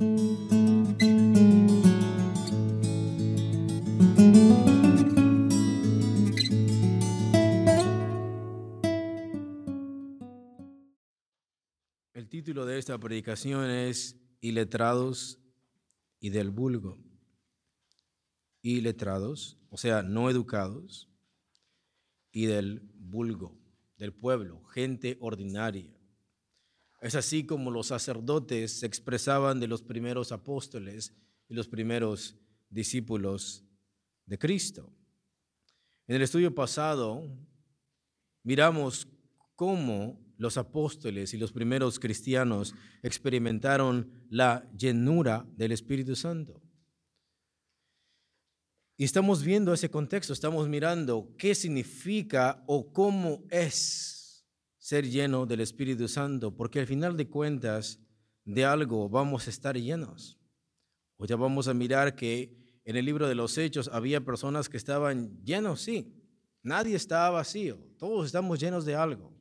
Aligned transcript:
El 0.00 0.06
título 12.28 12.64
de 12.64 12.78
esta 12.78 12.96
predicación 12.98 13.68
es 13.68 14.16
Iletrados 14.40 15.40
y 16.20 16.30
del 16.30 16.50
vulgo. 16.50 16.98
Iletrados, 18.62 19.58
o 19.68 19.78
sea, 19.78 20.04
no 20.04 20.30
educados, 20.30 21.08
y 22.30 22.46
del 22.46 22.88
vulgo, 22.94 23.58
del 23.96 24.12
pueblo, 24.12 24.62
gente 24.66 25.16
ordinaria. 25.20 25.97
Es 27.00 27.14
así 27.14 27.44
como 27.44 27.70
los 27.70 27.88
sacerdotes 27.88 28.80
se 28.80 28.86
expresaban 28.86 29.60
de 29.60 29.68
los 29.68 29.82
primeros 29.82 30.32
apóstoles 30.32 31.14
y 31.48 31.54
los 31.54 31.68
primeros 31.68 32.36
discípulos 32.68 33.64
de 34.26 34.38
Cristo. 34.38 34.92
En 36.06 36.16
el 36.16 36.22
estudio 36.22 36.54
pasado 36.54 37.22
miramos 38.42 39.06
cómo 39.54 40.20
los 40.38 40.56
apóstoles 40.56 41.34
y 41.34 41.38
los 41.38 41.52
primeros 41.52 41.98
cristianos 41.98 42.74
experimentaron 43.02 44.10
la 44.30 44.68
llenura 44.76 45.46
del 45.56 45.72
Espíritu 45.72 46.16
Santo. 46.16 46.62
Y 48.96 49.04
estamos 49.04 49.44
viendo 49.44 49.72
ese 49.72 49.90
contexto, 49.90 50.32
estamos 50.32 50.68
mirando 50.68 51.32
qué 51.38 51.54
significa 51.54 52.64
o 52.66 52.92
cómo 52.92 53.44
es 53.48 54.17
ser 54.88 55.06
lleno 55.06 55.44
del 55.44 55.60
Espíritu 55.60 56.08
Santo, 56.08 56.56
porque 56.56 56.80
al 56.80 56.86
final 56.86 57.14
de 57.14 57.28
cuentas 57.28 58.00
de 58.46 58.64
algo 58.64 59.06
vamos 59.10 59.46
a 59.46 59.50
estar 59.50 59.76
llenos. 59.76 60.38
O 61.18 61.26
ya 61.26 61.36
vamos 61.36 61.68
a 61.68 61.74
mirar 61.74 62.16
que 62.16 62.80
en 62.86 62.96
el 62.96 63.04
libro 63.04 63.28
de 63.28 63.34
los 63.34 63.58
Hechos 63.58 63.90
había 63.92 64.24
personas 64.24 64.70
que 64.70 64.78
estaban 64.78 65.44
llenos, 65.44 65.82
sí. 65.82 66.14
Nadie 66.62 66.96
estaba 66.96 67.28
vacío, 67.28 67.78
todos 67.98 68.24
estamos 68.24 68.60
llenos 68.60 68.86
de 68.86 68.94
algo. 68.94 69.36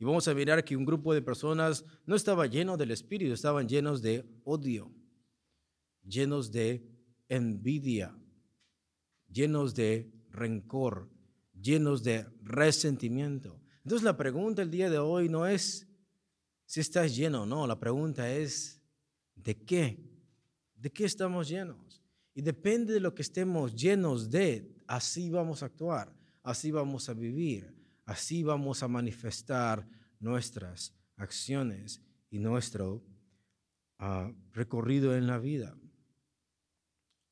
Y 0.00 0.04
vamos 0.04 0.26
a 0.26 0.34
mirar 0.34 0.64
que 0.64 0.76
un 0.76 0.84
grupo 0.84 1.14
de 1.14 1.22
personas 1.22 1.84
no 2.04 2.16
estaba 2.16 2.48
lleno 2.48 2.76
del 2.76 2.90
Espíritu, 2.90 3.32
estaban 3.32 3.68
llenos 3.68 4.02
de 4.02 4.28
odio, 4.42 4.92
llenos 6.02 6.50
de 6.50 6.84
envidia, 7.28 8.18
llenos 9.30 9.76
de 9.76 10.12
rencor, 10.30 11.08
llenos 11.52 12.02
de 12.02 12.26
resentimiento. 12.42 13.62
Entonces 13.84 14.04
la 14.04 14.16
pregunta 14.16 14.62
el 14.62 14.70
día 14.70 14.90
de 14.90 14.98
hoy 14.98 15.28
no 15.28 15.46
es 15.46 15.88
si 16.66 16.80
estás 16.80 17.14
lleno, 17.14 17.44
no, 17.44 17.66
la 17.66 17.78
pregunta 17.78 18.30
es 18.30 18.80
¿de 19.34 19.64
qué? 19.64 20.10
¿De 20.74 20.90
qué 20.90 21.04
estamos 21.04 21.48
llenos? 21.48 22.02
Y 22.34 22.42
depende 22.42 22.94
de 22.94 23.00
lo 23.00 23.14
que 23.14 23.22
estemos 23.22 23.74
llenos 23.74 24.30
de, 24.30 24.74
así 24.86 25.28
vamos 25.28 25.62
a 25.62 25.66
actuar, 25.66 26.14
así 26.42 26.70
vamos 26.70 27.08
a 27.08 27.14
vivir. 27.14 27.82
Así 28.04 28.42
vamos 28.42 28.82
a 28.82 28.88
manifestar 28.88 29.88
nuestras 30.18 30.94
acciones 31.16 32.02
y 32.30 32.38
nuestro 32.38 33.04
uh, 34.00 34.32
recorrido 34.52 35.16
en 35.16 35.26
la 35.26 35.38
vida. 35.38 35.76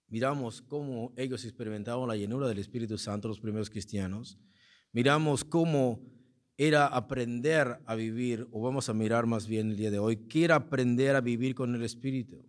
Miramos 0.09 0.62
cómo 0.62 1.12
ellos 1.17 1.45
experimentaban 1.45 2.09
la 2.09 2.17
llenura 2.17 2.48
del 2.48 2.59
Espíritu 2.59 2.98
Santo, 2.98 3.28
los 3.28 3.41
primeros 3.41 3.71
cristianos. 3.71 4.39
Miramos 4.93 5.45
cómo 5.45 6.01
era 6.62 6.86
aprender 6.89 7.80
a 7.86 7.94
vivir, 7.94 8.47
o 8.53 8.61
vamos 8.61 8.91
a 8.91 8.92
mirar 8.92 9.25
más 9.25 9.47
bien 9.47 9.70
el 9.70 9.77
día 9.78 9.91
de 9.91 9.98
hoy, 9.98 10.16
qué 10.28 10.44
era 10.44 10.56
aprender 10.56 11.16
a 11.16 11.22
vivir 11.22 11.55
con 11.55 11.75
el 11.75 11.83
Espíritu. 11.83 12.44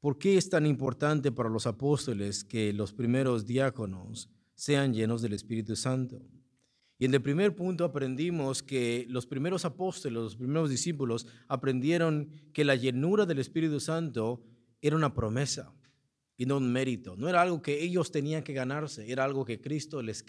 ¿Por 0.00 0.16
qué 0.16 0.38
es 0.38 0.48
tan 0.48 0.64
importante 0.64 1.32
para 1.32 1.50
los 1.50 1.66
apóstoles 1.66 2.42
que 2.42 2.72
los 2.72 2.94
primeros 2.94 3.44
diáconos 3.44 4.30
sean 4.54 4.94
llenos 4.94 5.20
del 5.20 5.34
Espíritu 5.34 5.76
Santo? 5.76 6.22
Y 6.98 7.04
en 7.04 7.12
el 7.12 7.20
primer 7.20 7.54
punto 7.54 7.84
aprendimos 7.84 8.62
que 8.62 9.04
los 9.10 9.26
primeros 9.26 9.66
apóstoles, 9.66 10.14
los 10.14 10.36
primeros 10.36 10.70
discípulos, 10.70 11.26
aprendieron 11.46 12.30
que 12.54 12.64
la 12.64 12.74
llenura 12.74 13.26
del 13.26 13.40
Espíritu 13.40 13.80
Santo 13.80 14.42
era 14.80 14.96
una 14.96 15.12
promesa 15.12 15.74
y 16.38 16.46
no 16.46 16.56
un 16.56 16.72
mérito. 16.72 17.16
No 17.16 17.28
era 17.28 17.42
algo 17.42 17.60
que 17.60 17.84
ellos 17.84 18.10
tenían 18.10 18.42
que 18.42 18.54
ganarse, 18.54 19.12
era 19.12 19.26
algo 19.26 19.44
que 19.44 19.60
Cristo 19.60 20.00
les, 20.00 20.24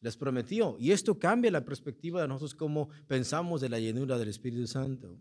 les 0.00 0.16
prometió. 0.16 0.76
Y 0.78 0.92
esto 0.92 1.18
cambia 1.18 1.50
la 1.50 1.64
perspectiva 1.64 2.22
de 2.22 2.28
nosotros 2.28 2.54
cómo 2.54 2.88
pensamos 3.06 3.60
de 3.60 3.68
la 3.68 3.78
llenura 3.78 4.18
del 4.18 4.28
Espíritu 4.28 4.66
Santo. 4.66 5.18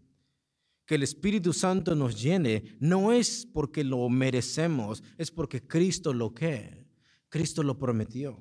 Que 0.86 0.96
el 0.96 1.04
Espíritu 1.04 1.54
Santo 1.54 1.96
nos 1.96 2.20
llene 2.20 2.78
no 2.80 3.12
es 3.12 3.46
porque 3.46 3.84
lo 3.84 4.10
merecemos, 4.10 5.04
es 5.18 5.30
porque 5.30 5.62
Cristo 5.62 6.14
lo 6.14 6.34
que, 6.34 6.88
Cristo 7.30 7.62
lo 7.62 7.78
prometió. 7.78 8.40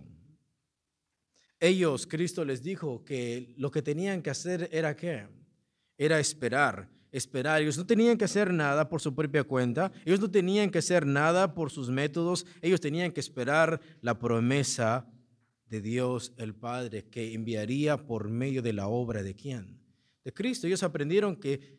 Ellos, 1.60 2.06
Cristo 2.06 2.44
les 2.44 2.62
dijo 2.62 3.05
que 3.05 3.55
lo 3.59 3.70
que 3.70 3.82
tenían 3.82 4.22
que 4.22 4.31
hacer 4.31 4.69
era 4.72 4.94
qué? 4.94 5.26
Era 5.99 6.20
esperar, 6.20 6.88
esperar. 7.10 7.60
Ellos 7.60 7.76
no 7.76 7.84
tenían 7.84 8.16
que 8.16 8.25
hacer 8.25 8.53
nada 8.53 8.88
por 8.88 9.00
su 9.00 9.12
propia 9.15 9.43
cuenta, 9.43 9.93
ellos 10.05 10.20
no 10.20 10.31
tenían 10.31 10.70
que 10.70 10.78
hacer 10.78 11.05
nada 11.05 11.55
por 11.55 11.70
sus 11.70 11.91
métodos, 11.91 12.47
ellos 12.62 12.81
tenían 12.81 13.10
que 13.10 13.20
esperar 13.20 13.81
la 14.00 14.19
promesa 14.19 15.06
de 15.68 15.80
Dios 15.80 16.32
el 16.36 16.54
Padre 16.54 17.06
que 17.06 17.34
enviaría 17.34 18.06
por 18.06 18.28
medio 18.28 18.62
de 18.62 18.72
la 18.72 18.88
obra 18.88 19.22
de 19.22 19.34
quién? 19.34 19.80
De 20.24 20.32
Cristo. 20.32 20.66
Ellos 20.66 20.82
aprendieron 20.82 21.36
que 21.36 21.78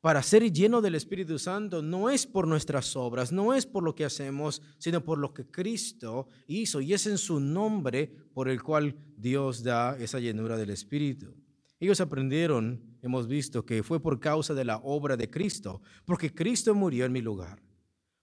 para 0.00 0.22
ser 0.22 0.52
lleno 0.52 0.80
del 0.80 0.94
Espíritu 0.94 1.38
Santo 1.38 1.82
no 1.82 2.08
es 2.08 2.24
por 2.26 2.46
nuestras 2.46 2.94
obras, 2.94 3.32
no 3.32 3.52
es 3.52 3.66
por 3.66 3.82
lo 3.82 3.96
que 3.96 4.04
hacemos, 4.04 4.62
sino 4.78 5.02
por 5.02 5.18
lo 5.18 5.34
que 5.34 5.46
Cristo 5.46 6.28
hizo. 6.46 6.80
Y 6.80 6.92
es 6.92 7.06
en 7.06 7.18
su 7.18 7.40
nombre 7.40 8.06
por 8.32 8.48
el 8.48 8.62
cual 8.62 8.96
Dios 9.16 9.62
da 9.64 9.98
esa 9.98 10.20
llenura 10.20 10.56
del 10.56 10.70
Espíritu. 10.70 11.34
Ellos 11.80 12.00
aprendieron, 12.00 12.80
hemos 13.02 13.26
visto, 13.26 13.64
que 13.64 13.82
fue 13.82 14.00
por 14.00 14.20
causa 14.20 14.54
de 14.54 14.64
la 14.64 14.78
obra 14.78 15.16
de 15.16 15.30
Cristo, 15.30 15.80
porque 16.04 16.32
Cristo 16.32 16.74
murió 16.74 17.04
en 17.04 17.12
mi 17.12 17.20
lugar, 17.20 17.60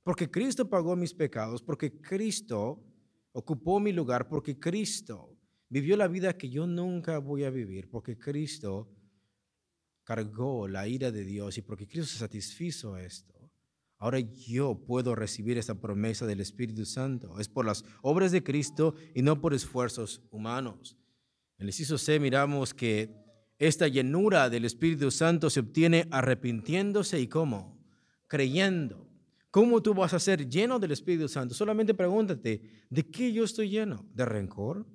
porque 0.04 0.30
Cristo 0.30 0.70
pagó 0.70 0.96
mis 0.96 1.14
pecados, 1.14 1.62
porque 1.62 2.00
Cristo 2.00 2.85
ocupó 3.36 3.82
mi 3.82 3.92
lugar, 3.92 4.30
porque 4.30 4.58
Cristo 4.58 5.38
vivió 5.68 5.98
la 5.98 6.08
vida 6.08 6.38
que 6.38 6.50
yo 6.50 6.66
nunca 6.66 7.18
voy 7.18 7.44
a 7.44 7.50
vivir, 7.50 7.90
porque 7.90 8.18
Cristo 8.18 8.90
cargó 10.06 10.70
la 10.70 10.88
ira 10.88 11.12
de 11.12 11.26
Dios 11.26 11.58
y 11.58 11.62
porque 11.62 11.86
Cristo 11.86 12.14
se 12.14 12.20
satisfizo 12.20 12.98
esto, 12.98 13.34
ahora 13.98 14.20
yo 14.20 14.86
puedo 14.86 15.16
recibir 15.16 15.58
esa 15.58 15.76
promesa 15.76 16.26
del 16.26 16.40
Espíritu 16.40 16.86
Santo. 16.86 17.38
Es 17.38 17.50
por 17.50 17.66
las 17.66 17.84
obras 18.02 18.32
de 18.32 18.42
Cristo 18.42 18.96
y 19.14 19.22
no 19.22 19.42
por 19.42 19.54
esfuerzos 19.54 20.22
humanos. 20.32 20.98
En 21.58 21.64
el 21.64 21.70
inciso 21.70 21.98
C 21.98 22.20
miramos 22.22 22.74
que 22.74 23.10
esta 23.58 23.90
llenura 23.90 24.50
del 24.50 24.64
Espíritu 24.64 25.12
Santo 25.12 25.50
se 25.50 25.60
obtiene 25.60 26.08
arrepintiéndose 26.10 27.20
y 27.20 27.28
cómo? 27.28 27.78
Creyendo. 28.28 29.05
¿Cómo 29.56 29.82
tú 29.82 29.94
vas 29.94 30.14
a 30.14 30.20
ser 30.20 30.50
lleno 30.50 30.80
del 30.80 30.92
Espíritu 30.92 31.30
Santo? 31.30 31.56
Solamente 31.56 31.94
pregúntate, 31.94 32.86
¿de 32.90 33.10
qué 33.10 33.32
yo 33.32 33.46
estoy 33.46 33.70
lleno? 33.70 34.06
¿De 34.14 34.26
rencor? 34.26 34.86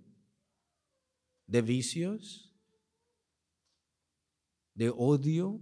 ¿De 1.47 1.63
vicios? 1.63 2.51
de 4.81 4.89
odio, 4.97 5.61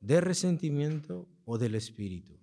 de 0.00 0.20
resentimiento 0.20 1.28
o 1.44 1.56
del 1.56 1.76
espíritu. 1.76 2.36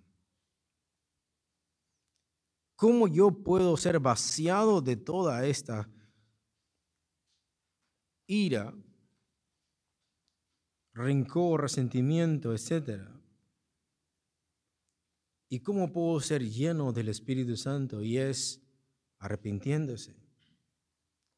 ¿Cómo 2.76 3.08
yo 3.08 3.30
puedo 3.30 3.76
ser 3.76 4.00
vaciado 4.00 4.80
de 4.80 4.96
toda 4.96 5.46
esta 5.46 5.86
ira, 8.26 8.74
rencor, 10.94 11.60
resentimiento, 11.60 12.54
etcétera? 12.54 13.15
¿Y 15.48 15.60
cómo 15.60 15.92
puedo 15.92 16.20
ser 16.20 16.42
lleno 16.42 16.92
del 16.92 17.08
Espíritu 17.08 17.56
Santo? 17.56 18.02
Y 18.02 18.18
es 18.18 18.62
arrepintiéndose, 19.18 20.16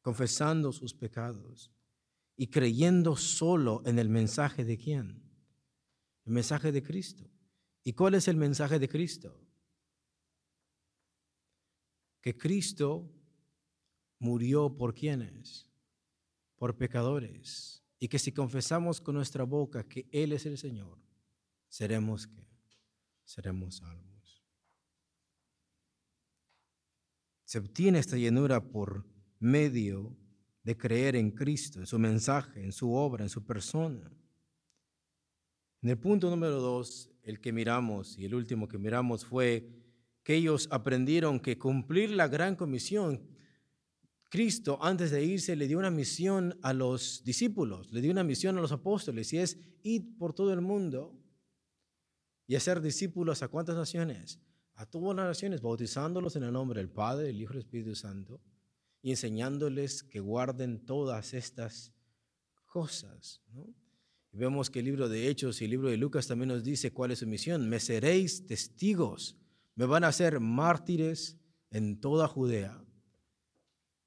confesando 0.01 0.71
sus 0.71 0.93
pecados, 0.93 1.71
y 2.35 2.47
creyendo 2.47 3.15
solo 3.15 3.81
en 3.85 3.99
el 3.99 4.09
mensaje 4.09 4.63
de 4.63 4.77
quién? 4.77 5.21
El 6.25 6.31
mensaje 6.31 6.71
de 6.71 6.81
Cristo. 6.81 7.29
¿Y 7.83 7.93
cuál 7.93 8.15
es 8.15 8.27
el 8.27 8.37
mensaje 8.37 8.79
de 8.79 8.87
Cristo? 8.87 9.37
Que 12.21 12.37
Cristo 12.37 13.11
murió 14.19 14.75
por 14.75 14.93
quienes? 14.93 15.69
Por 16.55 16.77
pecadores. 16.77 17.83
Y 17.99 18.07
que 18.07 18.19
si 18.19 18.31
confesamos 18.31 19.01
con 19.01 19.15
nuestra 19.15 19.43
boca 19.43 19.87
que 19.87 20.07
Él 20.11 20.31
es 20.31 20.45
el 20.45 20.57
Señor, 20.57 20.97
seremos 21.67 22.25
que 22.25 22.48
seremos 23.29 23.75
salvos. 23.75 24.43
Se 27.45 27.59
obtiene 27.59 27.99
esta 27.99 28.17
llenura 28.17 28.59
por 28.71 29.05
medio 29.37 30.17
de 30.63 30.75
creer 30.75 31.15
en 31.15 31.29
Cristo, 31.29 31.79
en 31.79 31.85
su 31.85 31.99
mensaje, 31.99 32.63
en 32.63 32.71
su 32.71 32.91
obra, 32.91 33.23
en 33.23 33.29
su 33.29 33.45
persona. 33.45 34.11
En 35.83 35.89
el 35.89 35.99
punto 35.99 36.29
número 36.31 36.59
dos, 36.59 37.11
el 37.21 37.39
que 37.39 37.53
miramos 37.53 38.17
y 38.17 38.25
el 38.25 38.33
último 38.33 38.67
que 38.67 38.79
miramos 38.79 39.25
fue 39.25 39.69
que 40.23 40.33
ellos 40.33 40.67
aprendieron 40.71 41.39
que 41.39 41.59
cumplir 41.59 42.09
la 42.09 42.27
gran 42.27 42.55
comisión, 42.55 43.21
Cristo 44.29 44.79
antes 44.81 45.11
de 45.11 45.23
irse 45.23 45.55
le 45.55 45.67
dio 45.67 45.77
una 45.77 45.91
misión 45.91 46.57
a 46.63 46.73
los 46.73 47.23
discípulos, 47.23 47.91
le 47.91 48.01
dio 48.01 48.11
una 48.11 48.23
misión 48.23 48.57
a 48.57 48.61
los 48.61 48.71
apóstoles 48.71 49.31
y 49.33 49.37
es 49.37 49.59
ir 49.83 50.17
por 50.17 50.33
todo 50.33 50.51
el 50.51 50.61
mundo 50.61 51.18
y 52.49 52.55
hacer 52.55 52.81
discípulos 52.81 53.43
a 53.43 53.47
cuántas 53.47 53.75
naciones? 53.75 54.39
A 54.73 54.87
todas 54.87 55.15
las 55.15 55.27
naciones, 55.27 55.61
bautizándolos 55.61 56.35
en 56.35 56.41
el 56.41 56.51
nombre 56.51 56.79
del 56.79 56.89
Padre, 56.89 57.29
el 57.29 57.39
Hijo 57.39 57.53
y 57.53 57.57
el 57.57 57.61
Espíritu 57.61 57.93
Santo 57.93 58.41
y 59.03 59.11
enseñándoles 59.11 60.01
que 60.01 60.19
guarden 60.19 60.83
todas 60.83 61.35
estas 61.35 61.93
cosas. 62.65 63.39
vemos 64.31 64.71
que 64.71 64.79
el 64.79 64.85
libro 64.85 65.09
de 65.09 65.27
Hechos 65.27 65.61
y 65.61 65.65
el 65.65 65.71
libro 65.71 65.89
de 65.89 65.97
Lucas 65.97 66.25
también 66.25 66.49
nos 66.49 66.63
dice 66.63 66.91
cuál 66.91 67.11
es 67.11 67.19
su 67.19 67.27
misión. 67.27 67.69
Me 67.69 67.79
seréis 67.79 68.47
testigos, 68.47 69.37
me 69.75 69.85
van 69.85 70.03
a 70.03 70.11
ser 70.11 70.39
mártires 70.39 71.37
en 71.69 72.01
toda 72.01 72.27
Judea, 72.27 72.83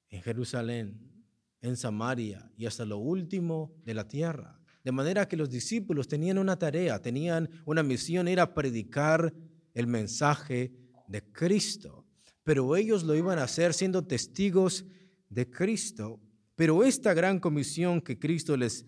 en 0.09 0.21
Jerusalén, 0.21 1.25
en 1.61 1.77
Samaria 1.77 2.51
y 2.57 2.65
hasta 2.65 2.83
lo 2.83 2.97
último 2.97 3.73
de 3.85 3.93
la 3.93 4.09
tierra. 4.09 4.59
De 4.83 4.91
manera 4.91 5.27
que 5.27 5.37
los 5.37 5.49
discípulos 5.49 6.07
tenían 6.07 6.37
una 6.37 6.57
tarea, 6.57 7.01
tenían 7.01 7.49
una 7.65 7.83
misión, 7.83 8.27
era 8.27 8.53
predicar 8.53 9.33
el 9.73 9.87
mensaje 9.87 10.73
de 11.07 11.23
Cristo. 11.31 12.05
Pero 12.43 12.75
ellos 12.75 13.03
lo 13.03 13.15
iban 13.15 13.39
a 13.39 13.43
hacer 13.43 13.73
siendo 13.73 14.05
testigos 14.05 14.85
de 15.29 15.49
Cristo. 15.49 16.19
Pero 16.55 16.83
esta 16.83 17.13
gran 17.13 17.39
comisión 17.39 18.01
que 18.01 18.19
Cristo 18.19 18.57
les 18.57 18.85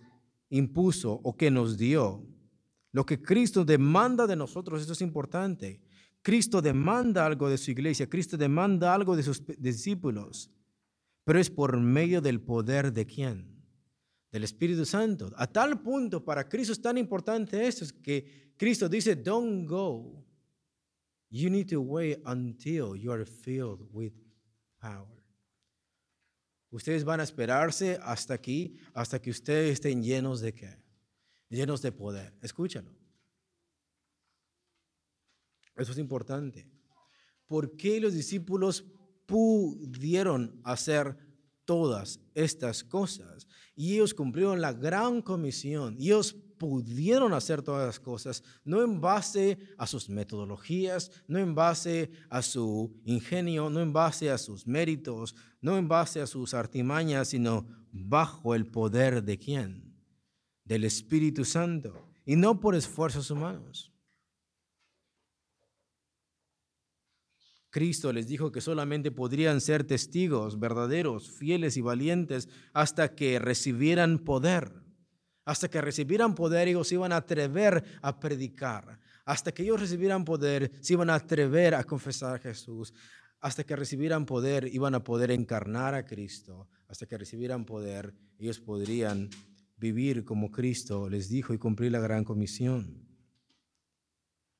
impuso 0.50 1.13
o 1.24 1.36
que 1.36 1.50
nos 1.50 1.77
dio, 1.77 2.27
lo 2.91 3.06
que 3.06 3.21
Cristo 3.21 3.65
demanda 3.65 4.27
de 4.27 4.36
nosotros, 4.36 4.81
esto 4.81 4.94
es 4.94 5.01
importante. 5.01 5.81
Cristo 6.21 6.62
demanda 6.62 7.25
algo 7.25 7.50
de 7.50 7.57
su 7.57 7.71
iglesia, 7.71 8.09
Cristo 8.09 8.38
demanda 8.38 8.94
algo 8.94 9.15
de 9.15 9.24
sus 9.24 9.44
discípulos, 9.59 10.51
pero 11.24 11.39
es 11.39 11.50
por 11.50 11.77
medio 11.80 12.21
del 12.21 12.41
poder 12.41 12.91
de 12.94 13.06
quién? 13.06 13.55
Del 14.36 14.44
Espíritu 14.44 14.84
Santo. 14.86 15.32
A 15.38 15.48
tal 15.48 15.82
punto 15.82 16.22
para 16.22 16.44
Cristo 16.50 16.74
es 16.74 16.82
tan 16.82 16.98
importante 16.98 17.66
esto, 17.66 17.86
es 17.86 17.94
que 17.94 18.52
Cristo 18.58 18.90
dice, 18.90 19.16
don't 19.16 19.66
go. 19.66 20.26
You 21.30 21.50
need 21.50 21.70
to 21.70 21.80
wait 21.80 22.20
until 22.26 22.98
you 22.98 23.14
are 23.14 23.26
filled 23.26 23.88
with 23.94 24.12
power. 24.78 25.24
Ustedes 26.70 27.06
van 27.06 27.22
a 27.22 27.24
esperarse 27.24 27.98
hasta 28.04 28.34
aquí, 28.34 28.78
hasta 28.94 29.22
que 29.22 29.30
ustedes 29.30 29.76
estén 29.76 30.04
llenos 30.04 30.42
de 30.42 30.54
qué? 30.54 30.84
Llenos 31.48 31.82
de 31.82 31.94
poder. 31.94 32.34
Escúchalo. 32.42 32.92
Eso 35.78 35.94
es 35.94 35.98
importante. 35.98 36.68
¿Por 37.48 37.78
qué 37.78 38.02
los 38.02 38.14
discípulos 38.14 38.84
pudieron 39.26 40.60
hacer 40.66 41.16
todas 41.64 42.20
estas 42.34 42.84
cosas? 42.84 43.48
Y 43.75 43.95
ellos 43.95 44.13
cumplieron 44.13 44.62
la 44.62 44.74
gran 44.74 45.22
comisión. 45.22 45.95
Y 46.00 46.07
ellos 46.07 46.36
pudieron 46.57 47.33
hacer 47.33 47.62
todas 47.62 47.86
las 47.86 48.00
cosas, 48.00 48.44
no 48.63 48.81
en 48.81 49.01
base 49.01 49.57
a 49.77 49.88
sus 49.88 50.10
metodologías, 50.10 51.12
no 51.27 51.39
en 51.39 51.54
base 51.54 52.12
a 52.30 52.42
su 52.42 52.94
ingenio, 53.06 53.69
no 53.69 53.81
en 53.81 53.94
base 53.94 54.31
a 54.31 54.38
sus 54.38 54.66
méritos, 54.66 55.36
no 55.62 55.77
en 55.77 55.88
base 55.88 56.22
a 56.22 56.27
sus 56.27 56.54
artimañas, 56.54 57.30
sino 57.30 57.68
bajo 57.92 58.56
el 58.56 58.66
poder 58.66 59.24
de 59.24 59.38
quién? 59.38 59.95
Del 60.63 60.83
Espíritu 60.83 61.45
Santo, 61.45 61.94
y 62.25 62.36
no 62.36 62.60
por 62.60 62.75
esfuerzos 62.75 63.30
humanos. 63.30 63.94
Cristo 67.75 68.13
les 68.13 68.25
dijo 68.25 68.54
que 68.54 68.62
solamente 68.62 69.12
podrían 69.12 69.60
ser 69.60 69.83
testigos 69.83 70.62
verdaderos, 70.62 71.30
fieles 71.30 71.75
y 71.75 71.81
valientes 71.81 72.48
hasta 72.72 73.13
que 73.13 73.38
recibieran 73.38 74.19
poder. 74.19 74.72
Hasta 75.44 75.69
que 75.69 75.81
recibieran 75.81 76.36
poder, 76.36 76.69
ellos 76.69 76.89
iban 76.94 77.12
a 77.12 77.18
atrever 77.18 77.83
a 78.01 78.18
predicar. 78.18 78.98
Hasta 79.25 79.51
que 79.51 79.63
ellos 79.63 79.81
recibieran 79.81 80.24
poder, 80.24 80.72
se 80.80 80.94
iban 80.94 81.10
a 81.10 81.16
atrever 81.16 81.75
a 81.75 81.83
confesar 81.83 82.36
a 82.36 82.39
Jesús. 82.39 82.94
Hasta 83.42 83.66
que 83.66 83.75
recibieran 83.75 84.25
poder, 84.25 84.74
iban 84.74 84.95
a 84.95 85.04
poder 85.04 85.31
encarnar 85.31 85.95
a 85.95 86.06
Cristo. 86.06 86.69
Hasta 86.88 87.06
que 87.06 87.18
recibieran 87.18 87.66
poder, 87.66 88.13
ellos 88.39 88.62
podrían 88.62 89.30
vivir 89.75 90.24
como 90.24 90.50
Cristo 90.50 91.10
les 91.10 91.27
dijo 91.27 91.54
y 91.54 91.57
cumplir 91.57 91.92
la 91.92 92.00
gran 92.00 92.24
comisión. 92.24 93.06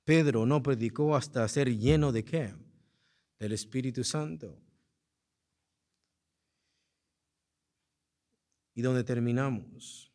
Pedro 0.04 0.46
no 0.46 0.62
predicó 0.62 1.16
hasta 1.16 1.48
ser 1.48 1.78
lleno 1.78 2.12
de 2.12 2.26
qué? 2.26 2.65
Del 3.40 3.52
Espíritu 3.52 4.04
Santo. 4.04 4.62
Y 8.74 8.82
donde 8.82 9.04
terminamos, 9.04 10.12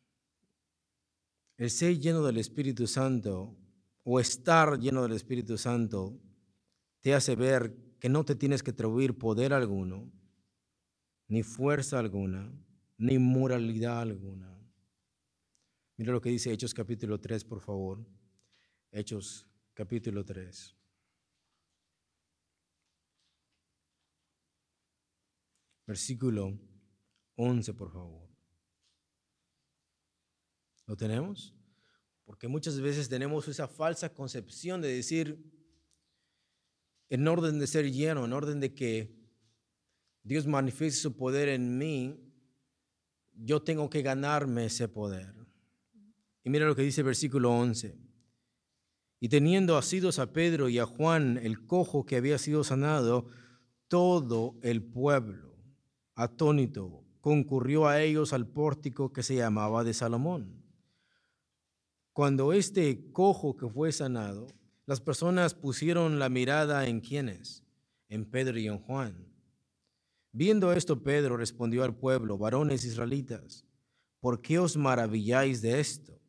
el 1.57 1.69
ser 1.69 1.99
lleno 1.99 2.23
del 2.23 2.37
Espíritu 2.37 2.87
Santo 2.87 3.55
o 4.03 4.19
estar 4.19 4.79
lleno 4.79 5.03
del 5.03 5.13
Espíritu 5.13 5.57
Santo 5.57 6.19
te 7.01 7.13
hace 7.13 7.35
ver 7.35 7.75
que 7.99 8.09
no 8.09 8.23
te 8.23 8.35
tienes 8.35 8.63
que 8.63 8.71
atribuir 8.71 9.17
poder 9.17 9.53
alguno, 9.53 10.11
ni 11.27 11.43
fuerza 11.43 11.99
alguna, 11.99 12.51
ni 12.97 13.19
moralidad 13.19 14.01
alguna. 14.01 14.59
Mira 15.97 16.13
lo 16.13 16.21
que 16.21 16.29
dice 16.29 16.51
Hechos 16.51 16.73
capítulo 16.73 17.19
3, 17.19 17.43
por 17.43 17.59
favor. 17.59 18.03
Hechos 18.91 19.47
capítulo 19.75 20.25
3. 20.25 20.80
Versículo 25.91 26.57
11, 27.35 27.73
por 27.73 27.91
favor. 27.91 28.29
¿Lo 30.85 30.95
tenemos? 30.95 31.53
Porque 32.23 32.47
muchas 32.47 32.79
veces 32.79 33.09
tenemos 33.09 33.45
esa 33.49 33.67
falsa 33.67 34.13
concepción 34.13 34.81
de 34.81 34.87
decir, 34.87 35.37
en 37.09 37.27
orden 37.27 37.59
de 37.59 37.67
ser 37.67 37.91
lleno, 37.91 38.23
en 38.23 38.31
orden 38.31 38.61
de 38.61 38.73
que 38.73 39.13
Dios 40.23 40.47
manifieste 40.47 41.01
su 41.01 41.17
poder 41.17 41.49
en 41.49 41.77
mí, 41.77 42.17
yo 43.33 43.61
tengo 43.61 43.89
que 43.89 44.01
ganarme 44.01 44.67
ese 44.67 44.87
poder. 44.87 45.35
Y 46.45 46.49
mira 46.49 46.67
lo 46.67 46.73
que 46.77 46.83
dice 46.83 47.01
el 47.01 47.07
versículo 47.07 47.51
11. 47.51 47.99
Y 49.19 49.27
teniendo 49.27 49.75
asidos 49.75 50.19
a 50.19 50.31
Pedro 50.31 50.69
y 50.69 50.79
a 50.79 50.85
Juan, 50.85 51.37
el 51.37 51.65
cojo 51.65 52.05
que 52.05 52.15
había 52.15 52.37
sido 52.37 52.63
sanado, 52.63 53.27
todo 53.89 54.57
el 54.61 54.81
pueblo, 54.81 55.50
atónito, 56.15 57.03
concurrió 57.21 57.87
a 57.87 58.01
ellos 58.01 58.33
al 58.33 58.47
pórtico 58.47 59.13
que 59.13 59.23
se 59.23 59.35
llamaba 59.35 59.83
de 59.83 59.93
Salomón. 59.93 60.63
Cuando 62.13 62.51
este 62.51 63.11
cojo 63.11 63.55
que 63.55 63.69
fue 63.69 63.91
sanado, 63.91 64.47
las 64.85 64.99
personas 64.99 65.53
pusieron 65.53 66.19
la 66.19 66.29
mirada 66.29 66.87
en 66.87 66.99
quiénes, 66.99 67.63
en 68.09 68.25
Pedro 68.25 68.59
y 68.59 68.67
en 68.67 68.79
Juan. 68.79 69.27
Viendo 70.33 70.73
esto, 70.73 71.01
Pedro 71.03 71.37
respondió 71.37 71.83
al 71.83 71.95
pueblo, 71.95 72.37
varones 72.37 72.83
israelitas, 72.83 73.65
¿por 74.19 74.41
qué 74.41 74.59
os 74.59 74.75
maravilláis 74.75 75.61
de 75.61 75.79
esto? 75.79 76.19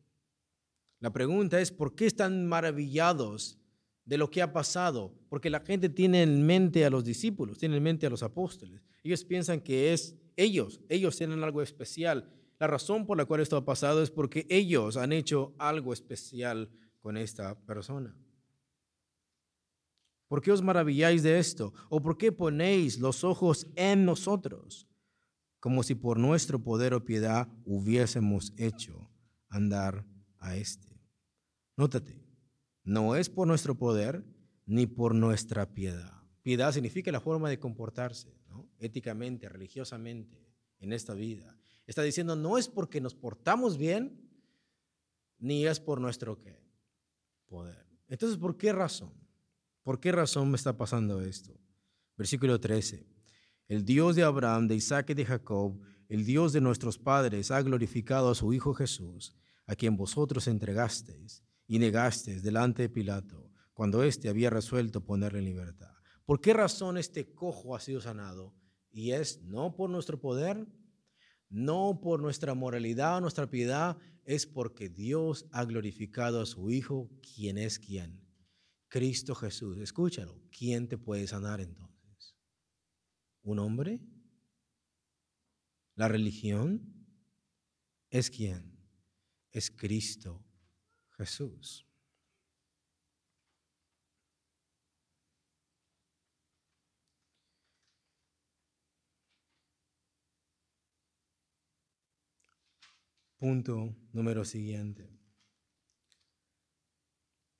La 0.99 1.11
pregunta 1.11 1.59
es, 1.59 1.71
¿por 1.71 1.95
qué 1.95 2.05
están 2.05 2.47
maravillados 2.47 3.59
de 4.05 4.17
lo 4.17 4.29
que 4.29 4.41
ha 4.41 4.53
pasado? 4.53 5.13
Porque 5.27 5.49
la 5.49 5.59
gente 5.59 5.89
tiene 5.89 6.23
en 6.23 6.45
mente 6.45 6.85
a 6.85 6.89
los 6.89 7.03
discípulos, 7.03 7.57
tiene 7.57 7.77
en 7.77 7.83
mente 7.83 8.05
a 8.05 8.09
los 8.09 8.23
apóstoles. 8.23 8.81
Ellos 9.03 9.23
piensan 9.25 9.59
que 9.59 9.93
es 9.93 10.15
ellos, 10.35 10.81
ellos 10.89 11.17
tienen 11.17 11.43
algo 11.43 11.61
especial 11.61 12.33
la 12.63 12.67
razón 12.67 13.05
por 13.05 13.17
la 13.17 13.25
cual 13.25 13.41
esto 13.41 13.57
ha 13.57 13.65
pasado 13.65 14.01
es 14.01 14.09
porque 14.09 14.45
ellos 14.49 14.95
han 14.95 15.11
hecho 15.11 15.53
algo 15.57 15.91
especial 15.91 16.69
con 17.01 17.17
esta 17.17 17.59
persona. 17.65 18.15
¿Por 20.29 20.41
qué 20.41 20.49
os 20.49 20.61
maravilláis 20.61 21.23
de 21.23 21.39
esto? 21.39 21.73
¿O 21.89 22.01
por 22.01 22.17
qué 22.17 22.31
ponéis 22.31 22.99
los 22.99 23.25
ojos 23.25 23.67
en 23.75 24.05
nosotros? 24.05 24.87
Como 25.59 25.83
si 25.83 25.93
por 25.93 26.17
nuestro 26.17 26.63
poder 26.63 26.93
o 26.93 27.03
piedad 27.03 27.49
hubiésemos 27.65 28.53
hecho 28.55 29.09
andar 29.49 30.05
a 30.39 30.55
este. 30.55 31.01
Nótate, 31.75 32.23
no 32.85 33.17
es 33.17 33.29
por 33.29 33.45
nuestro 33.45 33.75
poder 33.75 34.23
ni 34.65 34.87
por 34.87 35.13
nuestra 35.13 35.73
piedad. 35.73 36.13
Piedad 36.43 36.71
significa 36.71 37.11
la 37.11 37.19
forma 37.19 37.49
de 37.49 37.59
comportarse, 37.59 38.33
éticamente, 38.79 39.49
religiosamente, 39.49 40.47
en 40.79 40.93
esta 40.93 41.13
vida. 41.13 41.57
Está 41.85 42.03
diciendo, 42.03 42.35
no 42.35 42.57
es 42.57 42.67
porque 42.67 43.01
nos 43.01 43.15
portamos 43.15 43.77
bien, 43.77 44.19
ni 45.39 45.65
es 45.65 45.79
por 45.79 45.99
nuestro 45.99 46.39
¿qué? 46.39 46.59
poder. 47.45 47.85
Entonces, 48.07 48.37
¿por 48.37 48.57
qué 48.57 48.71
razón? 48.71 49.13
¿Por 49.83 49.99
qué 49.99 50.11
razón 50.11 50.49
me 50.49 50.55
está 50.55 50.77
pasando 50.77 51.21
esto? 51.21 51.59
Versículo 52.17 52.59
13. 52.59 53.05
El 53.67 53.85
Dios 53.85 54.15
de 54.15 54.23
Abraham, 54.23 54.67
de 54.67 54.75
Isaac 54.75 55.09
y 55.09 55.13
de 55.13 55.25
Jacob, 55.25 55.79
el 56.07 56.25
Dios 56.25 56.53
de 56.53 56.61
nuestros 56.61 56.97
padres, 56.97 57.51
ha 57.51 57.61
glorificado 57.61 58.29
a 58.29 58.35
su 58.35 58.53
Hijo 58.53 58.73
Jesús, 58.73 59.35
a 59.65 59.75
quien 59.75 59.97
vosotros 59.97 60.47
entregasteis 60.47 61.43
y 61.67 61.79
negaste 61.79 62.39
delante 62.41 62.83
de 62.83 62.89
Pilato 62.89 63.51
cuando 63.73 64.03
éste 64.03 64.29
había 64.29 64.49
resuelto 64.49 65.03
ponerle 65.03 65.39
en 65.39 65.45
libertad. 65.45 65.93
¿Por 66.25 66.39
qué 66.39 66.53
razón 66.53 66.97
este 66.97 67.33
cojo 67.33 67.75
ha 67.75 67.79
sido 67.79 67.99
sanado? 67.99 68.53
Y 68.93 69.11
es 69.11 69.41
no 69.41 69.75
por 69.75 69.89
nuestro 69.89 70.21
poder, 70.21 70.65
no 71.49 71.99
por 71.99 72.21
nuestra 72.21 72.53
moralidad 72.53 73.19
nuestra 73.19 73.49
piedad, 73.49 73.97
es 74.23 74.45
porque 74.45 74.87
Dios 74.87 75.45
ha 75.51 75.65
glorificado 75.65 76.39
a 76.39 76.45
su 76.45 76.69
Hijo, 76.69 77.09
quien 77.35 77.57
es 77.57 77.79
quien. 77.79 78.23
Cristo 78.87 79.33
Jesús. 79.33 79.79
Escúchalo. 79.79 80.39
¿Quién 80.55 80.87
te 80.87 80.97
puede 80.99 81.27
sanar 81.27 81.59
entonces? 81.59 82.37
¿Un 83.41 83.57
hombre? 83.59 83.99
¿La 85.95 86.07
religión? 86.07 87.07
¿Es 88.11 88.29
quién? 88.29 88.77
Es 89.51 89.71
Cristo 89.71 90.45
Jesús. 91.17 91.87
Punto 103.43 103.93
número 104.13 104.45
siguiente. 104.45 105.19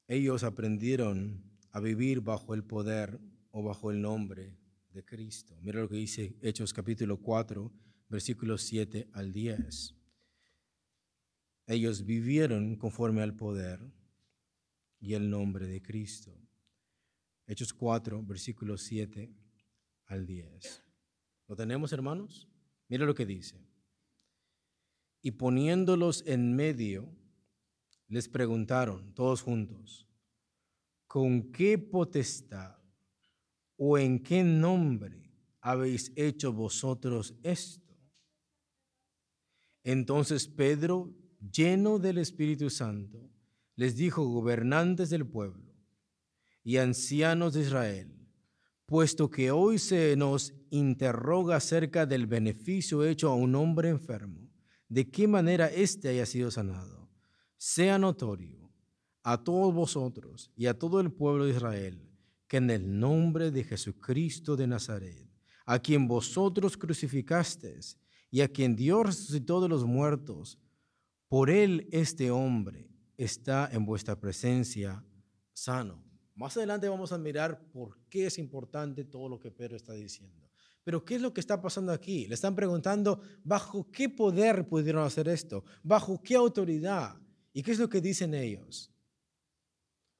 Ellos 0.07 0.45
aprendieron 0.45 1.43
a 1.71 1.81
vivir 1.81 2.21
bajo 2.21 2.53
el 2.53 2.63
poder 2.63 3.19
o 3.51 3.63
bajo 3.63 3.91
el 3.91 4.01
nombre 4.01 4.55
de 4.91 5.03
Cristo. 5.03 5.57
Mira 5.59 5.81
lo 5.81 5.89
que 5.89 5.97
dice 5.97 6.37
Hechos 6.41 6.71
capítulo 6.71 7.17
4, 7.17 7.69
versículos 8.07 8.61
7 8.61 9.09
al 9.11 9.33
10. 9.33 9.93
Ellos 11.67 12.05
vivieron 12.05 12.77
conforme 12.77 13.21
al 13.21 13.35
poder 13.35 13.81
y 15.01 15.15
el 15.15 15.29
nombre 15.29 15.67
de 15.67 15.81
Cristo. 15.81 16.33
Hechos 17.45 17.73
4, 17.73 18.23
versículos 18.23 18.83
7 18.83 19.35
al 20.05 20.25
10. 20.25 20.81
¿Lo 21.49 21.57
tenemos, 21.57 21.91
hermanos? 21.91 22.47
Mira 22.87 23.05
lo 23.05 23.13
que 23.13 23.25
dice 23.25 23.72
y 25.23 25.31
poniéndolos 25.31 26.23
en 26.27 26.53
medio, 26.53 27.09
les 28.09 28.27
preguntaron 28.27 29.15
todos 29.15 29.41
juntos, 29.41 30.05
¿con 31.07 31.51
qué 31.51 31.79
potestad 31.79 32.75
o 33.77 33.97
en 33.97 34.21
qué 34.21 34.43
nombre 34.43 35.31
habéis 35.61 36.11
hecho 36.17 36.51
vosotros 36.51 37.33
esto? 37.41 37.97
Entonces 39.83 40.47
Pedro, 40.47 41.15
lleno 41.39 41.99
del 41.99 42.17
Espíritu 42.17 42.69
Santo, 42.69 43.29
les 43.75 43.95
dijo, 43.95 44.25
gobernantes 44.25 45.09
del 45.09 45.25
pueblo 45.25 45.73
y 46.65 46.77
ancianos 46.77 47.53
de 47.53 47.61
Israel, 47.61 48.13
puesto 48.85 49.29
que 49.29 49.51
hoy 49.51 49.79
se 49.79 50.15
nos 50.17 50.53
interroga 50.69 51.55
acerca 51.55 52.05
del 52.05 52.27
beneficio 52.27 53.05
hecho 53.05 53.29
a 53.29 53.35
un 53.35 53.55
hombre 53.55 53.89
enfermo, 53.89 54.42
de 54.93 55.09
qué 55.09 55.27
manera 55.27 55.71
éste 55.71 56.07
haya 56.07 56.23
sido 56.23 56.51
sanado, 56.51 57.09
sea 57.57 57.97
notorio 57.97 58.71
a 59.23 59.43
todos 59.43 59.73
vosotros 59.73 60.51
y 60.55 60.67
a 60.67 60.77
todo 60.77 60.99
el 60.99 61.11
pueblo 61.11 61.45
de 61.45 61.53
Israel 61.53 62.07
que 62.47 62.57
en 62.57 62.69
el 62.69 62.99
nombre 62.99 63.49
de 63.49 63.63
Jesucristo 63.63 64.55
de 64.55 64.67
Nazaret, 64.67 65.27
a 65.65 65.79
quien 65.79 66.07
vosotros 66.07 66.77
crucificasteis 66.77 67.97
y 68.29 68.41
a 68.41 68.47
quien 68.47 68.75
Dios 68.75 69.03
resucitó 69.07 69.61
de 69.61 69.69
los 69.69 69.83
muertos, 69.83 70.59
por 71.27 71.49
él 71.49 71.87
este 71.91 72.29
hombre 72.29 72.87
está 73.17 73.67
en 73.73 73.87
vuestra 73.87 74.19
presencia 74.19 75.03
sano. 75.53 76.03
Más 76.35 76.55
adelante 76.55 76.87
vamos 76.87 77.11
a 77.11 77.17
mirar 77.17 77.59
por 77.71 77.97
qué 78.09 78.27
es 78.27 78.37
importante 78.37 79.05
todo 79.05 79.27
lo 79.27 79.39
que 79.39 79.49
Pedro 79.49 79.75
está 79.75 79.93
diciendo. 79.93 80.42
Pero 80.83 81.05
¿qué 81.05 81.15
es 81.15 81.21
lo 81.21 81.33
que 81.33 81.39
está 81.39 81.61
pasando 81.61 81.91
aquí? 81.91 82.27
Le 82.27 82.35
están 82.35 82.55
preguntando, 82.55 83.21
¿bajo 83.43 83.89
qué 83.91 84.09
poder 84.09 84.67
pudieron 84.67 85.05
hacer 85.05 85.27
esto? 85.27 85.63
¿Bajo 85.81 86.21
qué 86.21 86.35
autoridad? 86.35 87.15
¿Y 87.53 87.63
qué 87.63 87.71
es 87.71 87.79
lo 87.79 87.89
que 87.89 88.01
dicen 88.01 88.33
ellos? 88.33 88.91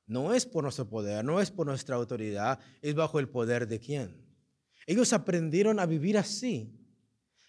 No 0.05 0.34
es 0.34 0.46
por 0.46 0.63
nuestro 0.63 0.88
poder, 0.88 1.24
no 1.24 1.41
es 1.41 1.51
por 1.51 1.65
nuestra 1.65 1.96
autoridad, 1.96 2.60
es 2.82 2.93
bajo 2.93 3.20
el 3.20 3.29
poder 3.29 3.67
de 3.67 3.79
quién. 3.79 4.15
Ellos 4.86 5.13
aprendieron 5.13 5.79
a 5.79 5.86
vivir 5.86 6.17
así. 6.17 6.72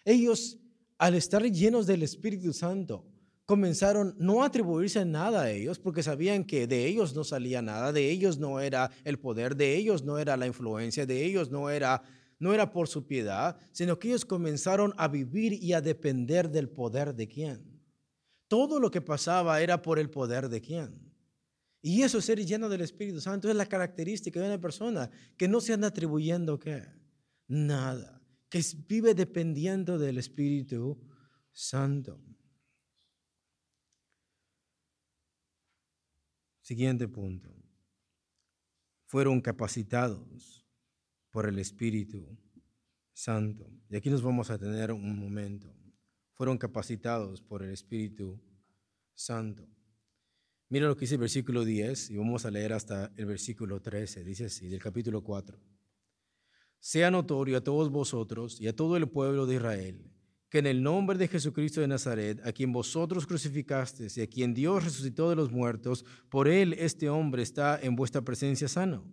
Ellos, 0.03 0.57
al 0.97 1.15
estar 1.15 1.43
llenos 1.43 1.85
del 1.85 2.03
Espíritu 2.03 2.53
Santo, 2.53 3.05
comenzaron 3.45 4.15
no 4.17 4.43
atribuirse 4.43 5.05
nada 5.05 5.43
a 5.43 5.51
ellos 5.51 5.79
porque 5.79 6.01
sabían 6.01 6.43
que 6.43 6.65
de 6.67 6.85
ellos 6.85 7.15
no 7.15 7.23
salía 7.23 7.61
nada, 7.61 7.91
de 7.91 8.09
ellos 8.09 8.39
no 8.39 8.59
era 8.59 8.89
el 9.03 9.19
poder, 9.19 9.55
de 9.55 9.75
ellos 9.75 10.03
no 10.03 10.17
era 10.17 10.35
la 10.35 10.47
influencia, 10.47 11.05
de 11.05 11.23
ellos 11.23 11.51
no 11.51 11.69
era 11.69 12.01
no 12.39 12.53
era 12.53 12.71
por 12.71 12.87
su 12.87 13.05
piedad, 13.05 13.57
sino 13.71 13.97
que 13.97 14.09
ellos 14.09 14.25
comenzaron 14.25 14.93
a 14.97 15.07
vivir 15.07 15.53
y 15.53 15.73
a 15.73 15.81
depender 15.81 16.49
del 16.49 16.69
poder 16.69 17.15
de 17.15 17.27
quién. 17.27 17.81
Todo 18.47 18.79
lo 18.79 18.91
que 18.91 19.01
pasaba 19.01 19.61
era 19.61 19.81
por 19.81 19.99
el 19.99 20.09
poder 20.09 20.49
de 20.49 20.61
quién. 20.61 21.13
Y 21.81 22.01
eso, 22.01 22.19
ser 22.19 22.43
lleno 22.43 22.67
del 22.67 22.81
Espíritu 22.81 23.21
Santo, 23.21 23.49
es 23.49 23.55
la 23.55 23.65
característica 23.65 24.39
de 24.39 24.47
una 24.47 24.59
persona 24.59 25.09
que 25.37 25.47
no 25.47 25.61
se 25.61 25.73
anda 25.73 25.87
atribuyendo 25.87 26.59
qué? 26.59 26.83
Nada, 27.47 28.21
que 28.49 28.61
vive 28.87 29.13
dependiendo 29.13 29.97
del 29.97 30.17
Espíritu 30.17 30.99
Santo. 31.51 32.19
Siguiente 36.61 37.07
punto. 37.07 37.53
Fueron 39.05 39.39
capacitados 39.39 40.64
por 41.35 41.49
el 41.49 41.59
Espíritu 41.59 42.25
Santo. 43.11 43.69
Y 43.89 43.97
aquí 43.97 44.09
nos 44.09 44.21
vamos 44.21 44.49
a 44.49 44.57
tener 44.57 44.93
un 44.93 45.19
momento. 45.19 45.67
Fueron 46.31 46.57
capacitados 46.57 47.41
por 47.41 47.61
el 47.61 47.71
Espíritu 47.71 48.41
Santo. 49.13 49.67
Mira 50.69 50.87
lo 50.87 50.95
que 50.95 51.01
dice 51.01 51.15
el 51.15 51.19
versículo 51.19 51.65
10 51.65 52.11
y 52.11 52.15
vamos 52.15 52.45
a 52.45 52.51
leer 52.51 52.71
hasta 52.71 53.11
el 53.17 53.25
versículo 53.25 53.81
13. 53.81 54.23
Dice 54.23 54.45
así, 54.45 54.69
del 54.69 54.79
capítulo 54.79 55.25
4. 55.25 55.59
Sea 56.79 57.11
notorio 57.11 57.57
a 57.57 57.61
todos 57.61 57.89
vosotros 57.89 58.61
y 58.61 58.69
a 58.69 58.73
todo 58.73 58.95
el 58.95 59.09
pueblo 59.09 59.45
de 59.45 59.55
Israel 59.55 60.09
que 60.49 60.59
en 60.59 60.67
el 60.67 60.81
nombre 60.81 61.17
de 61.17 61.27
Jesucristo 61.27 61.81
de 61.81 61.87
Nazaret, 61.89 62.39
a 62.45 62.53
quien 62.53 62.71
vosotros 62.71 63.27
crucificasteis 63.27 64.15
y 64.15 64.21
a 64.21 64.27
quien 64.27 64.53
Dios 64.53 64.85
resucitó 64.85 65.29
de 65.29 65.35
los 65.35 65.51
muertos, 65.51 66.05
por 66.29 66.47
él 66.47 66.71
este 66.79 67.09
hombre 67.09 67.43
está 67.43 67.77
en 67.81 67.97
vuestra 67.97 68.21
presencia 68.21 68.69
sano. 68.69 69.03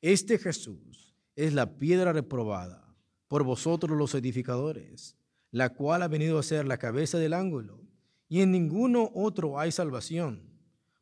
Este 0.00 0.38
Jesús 0.38 1.11
es 1.36 1.54
la 1.54 1.78
piedra 1.78 2.12
reprobada 2.12 2.94
por 3.28 3.44
vosotros 3.44 3.96
los 3.96 4.14
edificadores, 4.14 5.16
la 5.50 5.70
cual 5.74 6.02
ha 6.02 6.08
venido 6.08 6.38
a 6.38 6.42
ser 6.42 6.66
la 6.66 6.78
cabeza 6.78 7.18
del 7.18 7.32
ángulo, 7.32 7.80
y 8.28 8.40
en 8.40 8.50
ninguno 8.50 9.10
otro 9.14 9.58
hay 9.58 9.72
salvación, 9.72 10.42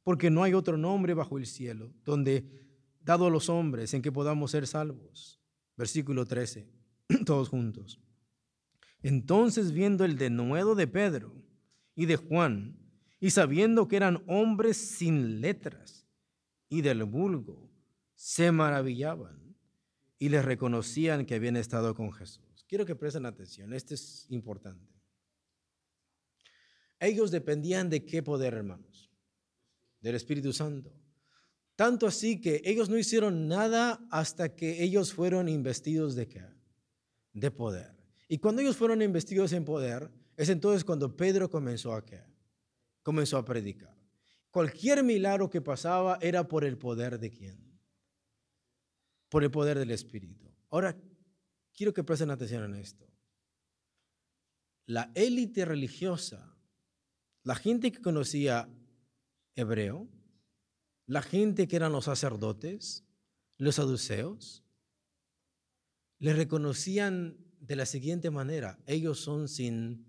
porque 0.02 0.30
no 0.30 0.42
hay 0.42 0.54
otro 0.54 0.76
nombre 0.76 1.14
bajo 1.14 1.38
el 1.38 1.46
cielo, 1.46 1.92
donde, 2.04 2.44
dado 3.00 3.26
a 3.26 3.30
los 3.30 3.48
hombres, 3.48 3.94
en 3.94 4.02
que 4.02 4.12
podamos 4.12 4.50
ser 4.50 4.66
salvos. 4.66 5.40
Versículo 5.76 6.26
13, 6.26 6.68
todos 7.26 7.48
juntos. 7.48 8.00
Entonces, 9.02 9.72
viendo 9.72 10.04
el 10.04 10.18
denuedo 10.18 10.74
de 10.74 10.86
Pedro 10.86 11.32
y 11.94 12.06
de 12.06 12.16
Juan, 12.16 12.76
y 13.20 13.30
sabiendo 13.30 13.86
que 13.88 13.96
eran 13.96 14.22
hombres 14.26 14.76
sin 14.76 15.40
letras 15.40 16.06
y 16.68 16.80
del 16.82 17.04
vulgo, 17.04 17.70
se 18.14 18.50
maravillaban 18.52 19.49
y 20.20 20.28
les 20.28 20.44
reconocían 20.44 21.24
que 21.24 21.34
habían 21.34 21.56
estado 21.56 21.94
con 21.94 22.12
Jesús. 22.12 22.64
Quiero 22.68 22.84
que 22.84 22.94
presten 22.94 23.24
atención, 23.26 23.72
esto 23.72 23.94
es 23.94 24.26
importante. 24.28 24.94
Ellos 27.00 27.30
dependían 27.30 27.88
de 27.88 28.04
qué 28.04 28.22
poder, 28.22 28.52
hermanos? 28.52 29.10
Del 30.00 30.14
Espíritu 30.14 30.52
Santo. 30.52 30.92
Tanto 31.74 32.06
así 32.06 32.38
que 32.38 32.60
ellos 32.66 32.90
no 32.90 32.98
hicieron 32.98 33.48
nada 33.48 34.06
hasta 34.10 34.54
que 34.54 34.82
ellos 34.82 35.14
fueron 35.14 35.48
investidos 35.48 36.14
de 36.14 36.28
qué? 36.28 36.44
De 37.32 37.50
poder. 37.50 37.96
Y 38.28 38.38
cuando 38.38 38.60
ellos 38.60 38.76
fueron 38.76 39.00
investidos 39.00 39.54
en 39.54 39.64
poder, 39.64 40.10
es 40.36 40.50
entonces 40.50 40.84
cuando 40.84 41.16
Pedro 41.16 41.48
comenzó 41.48 41.94
a 41.94 42.04
qué? 42.04 42.22
Comenzó 43.02 43.38
a 43.38 43.44
predicar. 43.46 43.96
Cualquier 44.50 45.02
milagro 45.02 45.48
que 45.48 45.62
pasaba 45.62 46.18
era 46.20 46.46
por 46.46 46.64
el 46.64 46.76
poder 46.76 47.18
de 47.18 47.30
quién? 47.30 47.69
Por 49.30 49.42
el 49.42 49.50
poder 49.50 49.78
del 49.78 49.90
Espíritu. 49.90 50.52
Ahora, 50.68 51.00
quiero 51.72 51.94
que 51.94 52.04
presten 52.04 52.30
atención 52.30 52.64
en 52.64 52.74
esto. 52.74 53.08
La 54.84 55.10
élite 55.14 55.64
religiosa, 55.64 56.54
la 57.42 57.54
gente 57.54 57.90
que 57.90 58.02
conocía 58.02 58.68
hebreo, 59.54 60.08
la 61.06 61.22
gente 61.22 61.66
que 61.66 61.76
eran 61.76 61.92
los 61.92 62.04
sacerdotes, 62.04 63.06
los 63.56 63.76
saduceos, 63.76 64.64
le 66.18 66.34
reconocían 66.34 67.38
de 67.60 67.76
la 67.76 67.86
siguiente 67.86 68.30
manera, 68.30 68.78
ellos 68.86 69.20
son 69.20 69.48
sin 69.48 70.06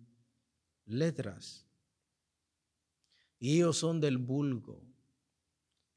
letras 0.86 1.68
y 3.40 3.56
ellos 3.56 3.78
son 3.78 4.01
del 4.01 4.18
vulgo, 4.18 4.92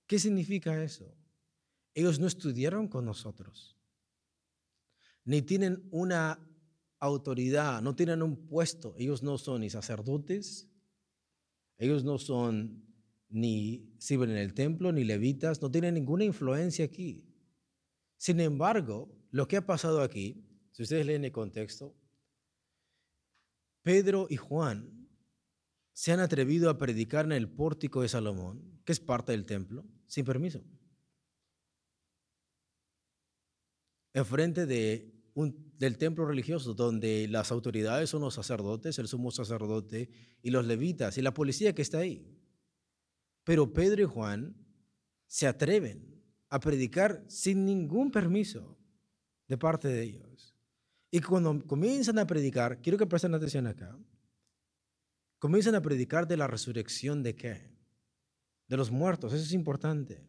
¿Qué 0.06 0.18
significa 0.18 0.82
eso? 0.82 1.16
Ellos 1.94 2.18
no 2.18 2.26
estudiaron 2.26 2.88
con 2.88 3.04
nosotros, 3.04 3.76
ni 5.24 5.42
tienen 5.42 5.88
una 5.90 6.38
autoridad, 6.98 7.82
no 7.82 7.94
tienen 7.94 8.22
un 8.22 8.46
puesto. 8.46 8.94
Ellos 8.98 9.22
no 9.22 9.38
son 9.38 9.60
ni 9.60 9.70
sacerdotes, 9.70 10.68
ellos 11.78 12.04
no 12.04 12.18
son 12.18 12.84
ni 13.28 13.94
sirven 13.98 14.30
en 14.30 14.38
el 14.38 14.54
templo, 14.54 14.92
ni 14.92 15.04
levitas, 15.04 15.60
no 15.60 15.70
tienen 15.70 15.94
ninguna 15.94 16.24
influencia 16.24 16.84
aquí. 16.84 17.24
Sin 18.16 18.40
embargo, 18.40 19.12
lo 19.30 19.48
que 19.48 19.56
ha 19.56 19.66
pasado 19.66 20.02
aquí, 20.02 20.46
si 20.72 20.82
ustedes 20.82 21.06
leen 21.06 21.24
el 21.24 21.32
contexto, 21.32 21.94
Pedro 23.82 24.26
y 24.30 24.36
Juan 24.36 25.08
se 25.92 26.12
han 26.12 26.20
atrevido 26.20 26.70
a 26.70 26.78
predicar 26.78 27.24
en 27.26 27.32
el 27.32 27.48
pórtico 27.48 28.02
de 28.02 28.08
Salomón, 28.08 28.80
que 28.84 28.92
es 28.92 29.00
parte 29.00 29.32
del 29.32 29.46
templo, 29.46 29.84
sin 30.06 30.24
permiso. 30.24 30.62
Enfrente 34.14 34.64
de 34.66 35.14
del 35.34 35.98
templo 35.98 36.24
religioso, 36.24 36.74
donde 36.74 37.26
las 37.28 37.50
autoridades 37.50 38.10
son 38.10 38.22
los 38.22 38.34
sacerdotes, 38.34 38.98
el 38.98 39.08
sumo 39.08 39.30
sacerdote 39.30 40.08
y 40.42 40.50
los 40.50 40.64
levitas 40.64 41.18
y 41.18 41.22
la 41.22 41.34
policía 41.34 41.74
que 41.74 41.82
está 41.82 41.98
ahí. 41.98 42.38
Pero 43.42 43.72
Pedro 43.72 44.02
y 44.02 44.06
Juan 44.06 44.56
se 45.26 45.46
atreven 45.46 46.22
a 46.48 46.60
predicar 46.60 47.24
sin 47.26 47.64
ningún 47.64 48.10
permiso 48.10 48.78
de 49.48 49.58
parte 49.58 49.88
de 49.88 50.02
ellos. 50.02 50.54
Y 51.10 51.20
cuando 51.20 51.66
comienzan 51.66 52.18
a 52.18 52.26
predicar, 52.26 52.80
quiero 52.80 52.96
que 52.96 53.06
presten 53.06 53.34
atención 53.34 53.66
acá, 53.66 53.98
comienzan 55.38 55.74
a 55.74 55.82
predicar 55.82 56.26
de 56.26 56.36
la 56.36 56.46
resurrección 56.46 57.22
de 57.22 57.34
qué? 57.34 57.74
De 58.68 58.76
los 58.76 58.90
muertos, 58.90 59.32
eso 59.32 59.42
es 59.42 59.52
importante. 59.52 60.24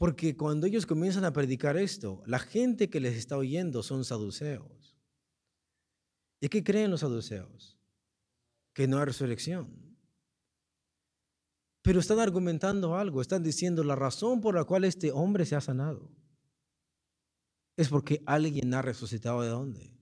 Porque 0.00 0.34
cuando 0.34 0.66
ellos 0.66 0.86
comienzan 0.86 1.26
a 1.26 1.32
predicar 1.34 1.76
esto, 1.76 2.22
la 2.24 2.38
gente 2.38 2.88
que 2.88 3.00
les 3.00 3.18
está 3.18 3.36
oyendo 3.36 3.82
son 3.82 4.02
saduceos. 4.06 4.96
¿Y 6.40 6.48
qué 6.48 6.64
creen 6.64 6.90
los 6.90 7.00
saduceos? 7.00 7.78
Que 8.72 8.88
no 8.88 8.98
hay 8.98 9.04
resurrección. 9.04 9.94
Pero 11.82 12.00
están 12.00 12.18
argumentando 12.18 12.96
algo, 12.96 13.20
están 13.20 13.42
diciendo 13.42 13.84
la 13.84 13.94
razón 13.94 14.40
por 14.40 14.54
la 14.54 14.64
cual 14.64 14.84
este 14.84 15.12
hombre 15.12 15.44
se 15.44 15.54
ha 15.54 15.60
sanado 15.60 16.10
es 17.76 17.90
porque 17.90 18.22
alguien 18.24 18.72
ha 18.72 18.80
resucitado 18.80 19.42
de 19.42 19.48
dónde. 19.48 19.94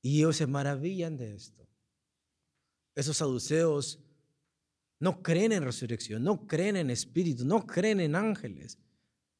Y 0.00 0.20
ellos 0.20 0.36
se 0.36 0.46
maravillan 0.46 1.18
de 1.18 1.34
esto. 1.34 1.68
Esos 2.94 3.18
saduceos 3.18 4.03
no 5.04 5.22
creen 5.22 5.52
en 5.52 5.62
resurrección, 5.62 6.24
no 6.24 6.46
creen 6.46 6.76
en 6.76 6.88
espíritu, 6.88 7.44
no 7.44 7.66
creen 7.66 8.00
en 8.00 8.16
ángeles. 8.16 8.78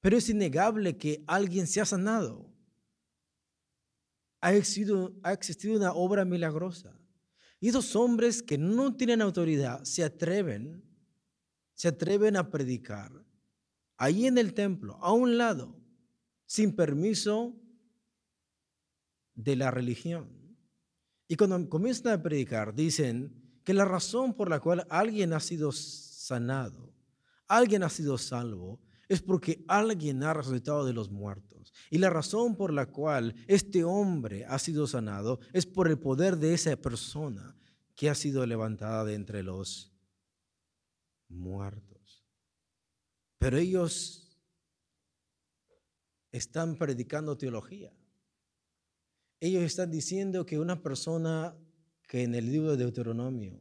Pero 0.02 0.18
es 0.18 0.28
innegable 0.28 0.98
que 0.98 1.24
alguien 1.26 1.66
se 1.66 1.80
ha 1.80 1.86
sanado. 1.86 2.52
Ha 4.42 4.52
existido, 4.52 5.14
ha 5.22 5.32
existido 5.32 5.78
una 5.78 5.94
obra 5.94 6.26
milagrosa. 6.26 6.94
Y 7.60 7.70
esos 7.70 7.96
hombres 7.96 8.42
que 8.42 8.58
no 8.58 8.94
tienen 8.94 9.22
autoridad 9.22 9.82
se 9.84 10.04
atreven, 10.04 10.84
se 11.72 11.88
atreven 11.88 12.36
a 12.36 12.50
predicar 12.50 13.24
ahí 13.96 14.26
en 14.26 14.36
el 14.36 14.52
templo, 14.52 14.98
a 15.00 15.14
un 15.14 15.38
lado, 15.38 15.74
sin 16.44 16.76
permiso 16.76 17.58
de 19.34 19.56
la 19.56 19.70
religión. 19.70 20.28
Y 21.26 21.36
cuando 21.36 21.66
comienzan 21.70 22.12
a 22.12 22.22
predicar, 22.22 22.74
dicen, 22.74 23.43
que 23.64 23.74
la 23.74 23.84
razón 23.84 24.34
por 24.34 24.48
la 24.50 24.60
cual 24.60 24.86
alguien 24.90 25.32
ha 25.32 25.40
sido 25.40 25.72
sanado, 25.72 26.94
alguien 27.48 27.82
ha 27.82 27.88
sido 27.88 28.18
salvo, 28.18 28.80
es 29.08 29.22
porque 29.22 29.64
alguien 29.68 30.22
ha 30.22 30.32
resucitado 30.34 30.84
de 30.84 30.92
los 30.92 31.10
muertos. 31.10 31.72
Y 31.90 31.98
la 31.98 32.10
razón 32.10 32.56
por 32.56 32.72
la 32.72 32.86
cual 32.86 33.34
este 33.48 33.84
hombre 33.84 34.44
ha 34.46 34.58
sido 34.58 34.86
sanado 34.86 35.40
es 35.52 35.66
por 35.66 35.88
el 35.88 35.98
poder 35.98 36.36
de 36.36 36.54
esa 36.54 36.76
persona 36.76 37.56
que 37.94 38.10
ha 38.10 38.14
sido 38.14 38.46
levantada 38.46 39.04
de 39.04 39.14
entre 39.14 39.42
los 39.42 39.92
muertos. 41.28 42.24
Pero 43.38 43.58
ellos 43.58 44.38
están 46.32 46.76
predicando 46.76 47.36
teología. 47.36 47.92
Ellos 49.40 49.62
están 49.62 49.90
diciendo 49.90 50.46
que 50.46 50.58
una 50.58 50.82
persona 50.82 51.56
que 52.14 52.22
en 52.22 52.36
el 52.36 52.48
libro 52.48 52.70
de 52.70 52.76
Deuteronomio, 52.76 53.60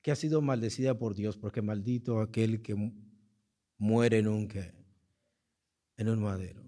que 0.00 0.10
ha 0.10 0.16
sido 0.16 0.40
maldecida 0.40 0.98
por 0.98 1.14
Dios, 1.14 1.36
porque 1.36 1.60
maldito 1.60 2.20
aquel 2.20 2.62
que 2.62 2.74
muere 3.76 4.20
en 4.20 4.26
un, 4.26 4.48
en 5.98 6.08
un 6.08 6.22
madero. 6.22 6.62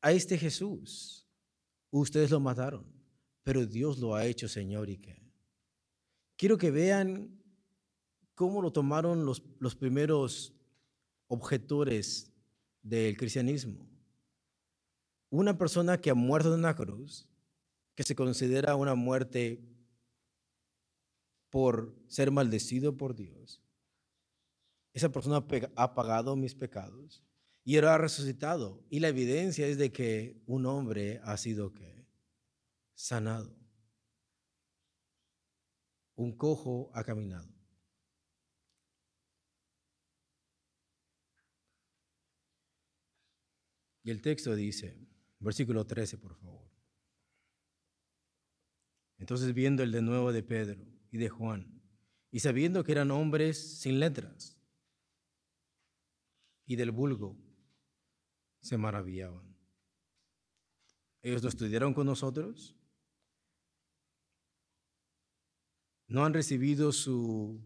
A 0.00 0.12
este 0.12 0.38
Jesús, 0.38 1.26
ustedes 1.90 2.30
lo 2.30 2.38
mataron, 2.38 2.86
pero 3.42 3.66
Dios 3.66 3.98
lo 3.98 4.14
ha 4.14 4.26
hecho 4.26 4.46
Señor 4.46 4.90
y 4.90 4.98
que. 4.98 5.20
Quiero 6.36 6.56
que 6.56 6.70
vean 6.70 7.42
cómo 8.36 8.62
lo 8.62 8.70
tomaron 8.70 9.26
los, 9.26 9.42
los 9.58 9.74
primeros 9.74 10.54
objetores 11.26 12.32
del 12.80 13.16
cristianismo. 13.16 13.90
Una 15.30 15.58
persona 15.58 16.00
que 16.00 16.10
ha 16.10 16.14
muerto 16.14 16.54
en 16.54 16.60
una 16.60 16.76
cruz 16.76 17.28
que 17.96 18.04
se 18.04 18.14
considera 18.14 18.76
una 18.76 18.94
muerte 18.94 19.60
por 21.50 21.96
ser 22.06 22.30
maldecido 22.30 22.96
por 22.96 23.16
Dios. 23.16 23.62
Esa 24.92 25.10
persona 25.10 25.44
ha 25.74 25.94
pagado 25.94 26.36
mis 26.36 26.54
pecados 26.54 27.24
y 27.64 27.76
era 27.76 27.98
resucitado. 27.98 28.84
Y 28.90 29.00
la 29.00 29.08
evidencia 29.08 29.66
es 29.66 29.78
de 29.78 29.90
que 29.90 30.40
un 30.46 30.66
hombre 30.66 31.20
ha 31.24 31.36
sido 31.36 31.72
sanado. 32.94 33.56
Un 36.14 36.36
cojo 36.36 36.90
ha 36.94 37.02
caminado. 37.02 37.52
Y 44.02 44.10
el 44.10 44.22
texto 44.22 44.54
dice, 44.54 44.96
versículo 45.40 45.84
13, 45.84 46.18
por 46.18 46.36
favor. 46.36 46.65
Entonces 49.18 49.54
viendo 49.54 49.82
el 49.82 49.92
de 49.92 50.02
nuevo 50.02 50.32
de 50.32 50.42
Pedro 50.42 50.84
y 51.10 51.18
de 51.18 51.28
Juan, 51.28 51.80
y 52.30 52.40
sabiendo 52.40 52.84
que 52.84 52.92
eran 52.92 53.10
hombres 53.10 53.80
sin 53.80 53.98
letras 53.98 54.60
y 56.66 56.76
del 56.76 56.90
vulgo, 56.90 57.36
se 58.60 58.76
maravillaban. 58.76 59.56
Ellos 61.22 61.42
lo 61.42 61.48
estudiaron 61.48 61.94
con 61.94 62.06
nosotros, 62.06 62.76
no 66.08 66.24
han 66.24 66.34
recibido 66.34 66.92
su 66.92 67.60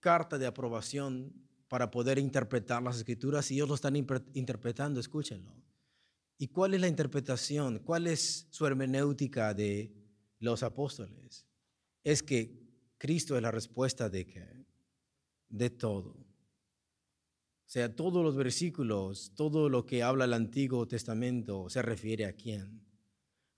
carta 0.00 0.38
de 0.38 0.46
aprobación 0.46 1.32
para 1.68 1.90
poder 1.90 2.18
interpretar 2.18 2.82
las 2.82 2.96
escrituras 2.96 3.50
y 3.50 3.54
ellos 3.54 3.68
lo 3.68 3.74
están 3.74 3.96
interpretando, 3.96 5.00
escúchenlo. 5.00 5.52
¿Y 6.36 6.48
cuál 6.48 6.74
es 6.74 6.80
la 6.80 6.88
interpretación? 6.88 7.78
¿Cuál 7.80 8.06
es 8.06 8.46
su 8.50 8.66
hermenéutica 8.66 9.54
de 9.54 9.94
los 10.40 10.62
apóstoles? 10.62 11.46
Es 12.02 12.22
que 12.22 12.64
Cristo 12.98 13.36
es 13.36 13.42
la 13.42 13.50
respuesta 13.50 14.08
de 14.08 14.26
qué? 14.26 14.66
De 15.48 15.70
todo. 15.70 16.10
O 16.10 17.70
sea, 17.74 17.94
todos 17.94 18.22
los 18.22 18.36
versículos, 18.36 19.32
todo 19.34 19.68
lo 19.68 19.86
que 19.86 20.02
habla 20.02 20.24
el 20.24 20.32
Antiguo 20.32 20.86
Testamento 20.86 21.68
se 21.70 21.82
refiere 21.82 22.26
a 22.26 22.34
quién? 22.34 22.82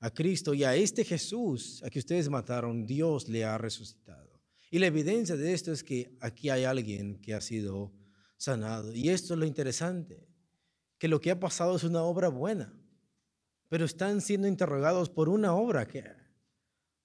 A 0.00 0.10
Cristo 0.12 0.54
y 0.54 0.64
a 0.64 0.74
este 0.76 1.04
Jesús 1.04 1.82
a 1.82 1.90
que 1.90 1.98
ustedes 1.98 2.28
mataron, 2.28 2.86
Dios 2.86 3.28
le 3.28 3.44
ha 3.44 3.58
resucitado. 3.58 4.40
Y 4.70 4.78
la 4.78 4.86
evidencia 4.86 5.36
de 5.36 5.52
esto 5.54 5.72
es 5.72 5.82
que 5.82 6.16
aquí 6.20 6.50
hay 6.50 6.64
alguien 6.64 7.20
que 7.20 7.34
ha 7.34 7.40
sido 7.40 7.92
sanado. 8.36 8.92
Y 8.94 9.08
esto 9.08 9.34
es 9.34 9.40
lo 9.40 9.46
interesante 9.46 10.25
que 11.06 11.10
lo 11.10 11.20
que 11.20 11.30
ha 11.30 11.38
pasado 11.38 11.76
es 11.76 11.84
una 11.84 12.02
obra 12.02 12.26
buena, 12.26 12.74
pero 13.68 13.84
están 13.84 14.20
siendo 14.20 14.48
interrogados 14.48 15.08
por 15.08 15.28
una 15.28 15.54
obra 15.54 15.86
que, 15.86 16.04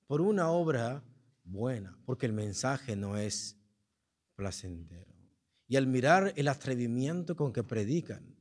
por 0.07 0.21
una 0.21 0.49
obra 0.49 1.03
buena, 1.43 1.95
porque 2.03 2.25
el 2.25 2.33
mensaje 2.33 2.95
no 2.95 3.15
es 3.15 3.59
placentero. 4.33 5.13
Y 5.67 5.75
al 5.75 5.85
mirar 5.85 6.33
el 6.35 6.47
atrevimiento 6.47 7.35
con 7.35 7.53
que 7.53 7.61
predican, 7.61 8.35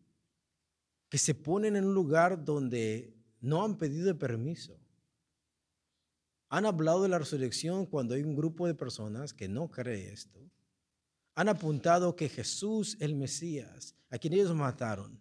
que 1.11 1.19
se 1.19 1.35
ponen 1.35 1.77
en 1.77 1.85
un 1.85 1.93
lugar 1.93 2.43
donde 2.43 3.15
no 3.43 3.63
han 3.63 3.77
pedido 3.77 4.19
permiso, 4.19 4.81
han 6.49 6.65
hablado 6.65 7.03
de 7.03 7.11
la 7.11 7.19
resurrección 7.19 7.85
cuando 7.85 8.15
hay 8.15 8.23
un 8.23 8.35
grupo 8.35 8.67
de 8.67 8.75
personas 8.75 9.35
que 9.35 9.47
no 9.47 9.71
cree 9.71 10.11
esto, 10.11 10.41
han 11.35 11.51
apuntado 11.51 12.17
que 12.17 12.31
Jesús, 12.31 12.97
el 12.99 13.15
Mesías, 13.15 13.95
a 14.09 14.17
quien 14.17 14.33
ellos 14.33 14.55
mataron, 14.55 15.20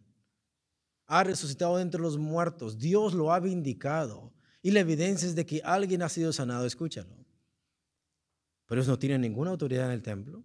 ha 1.09 1.23
resucitado 1.23 1.79
entre 1.79 1.99
los 1.99 2.17
muertos. 2.17 2.77
Dios 2.77 3.15
lo 3.15 3.33
ha 3.33 3.39
vindicado. 3.39 4.31
Y 4.61 4.71
la 4.71 4.81
evidencia 4.81 5.27
es 5.27 5.35
de 5.35 5.45
que 5.45 5.59
alguien 5.63 6.03
ha 6.03 6.09
sido 6.09 6.31
sanado. 6.31 6.65
Escúchalo. 6.65 7.09
pero 8.67 8.79
ellos 8.79 8.87
no 8.87 8.99
tienen 8.99 9.21
ninguna 9.21 9.49
autoridad 9.49 9.87
en 9.87 9.91
el 9.91 10.03
templo. 10.03 10.43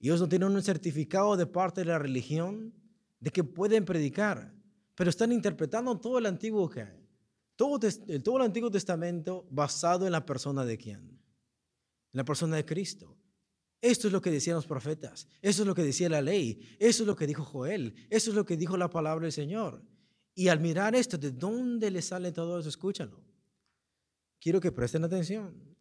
Ellos 0.00 0.20
no 0.20 0.28
tienen 0.28 0.50
un 0.50 0.62
certificado 0.62 1.36
de 1.36 1.46
parte 1.46 1.82
de 1.82 1.86
la 1.86 2.00
religión 2.00 2.74
de 3.20 3.30
que 3.30 3.44
pueden 3.44 3.84
predicar, 3.84 4.52
pero 4.96 5.08
están 5.08 5.30
interpretando 5.30 5.98
todo 5.98 6.18
el 6.18 6.26
antiguo 6.26 6.68
todo 7.56 7.78
el 7.78 8.42
Antiguo 8.42 8.70
Testamento 8.70 9.46
basado 9.50 10.04
en 10.04 10.12
la 10.12 10.26
persona 10.26 10.64
de 10.64 10.76
quién? 10.76 10.98
En 11.00 12.18
la 12.18 12.24
persona 12.24 12.56
de 12.56 12.64
Cristo. 12.64 13.16
Esto 13.84 14.06
es 14.06 14.14
lo 14.14 14.22
que 14.22 14.30
decían 14.30 14.56
los 14.56 14.66
profetas, 14.66 15.28
eso 15.42 15.60
es 15.60 15.66
lo 15.66 15.74
que 15.74 15.82
decía 15.82 16.08
la 16.08 16.22
ley, 16.22 16.74
eso 16.78 17.02
es 17.02 17.06
lo 17.06 17.14
que 17.14 17.26
dijo 17.26 17.44
Joel, 17.44 17.94
eso 18.08 18.30
es 18.30 18.34
lo 18.34 18.46
que 18.46 18.56
dijo 18.56 18.78
la 18.78 18.88
palabra 18.88 19.24
del 19.24 19.32
Señor. 19.32 19.82
Y 20.34 20.48
al 20.48 20.58
mirar 20.58 20.94
esto, 20.94 21.18
¿de 21.18 21.32
dónde 21.32 21.90
le 21.90 22.00
sale 22.00 22.32
todo 22.32 22.58
eso? 22.58 22.70
Escúchalo. 22.70 23.22
Quiero 24.40 24.58
que 24.58 24.72
presten 24.72 25.04
atención. 25.04 25.76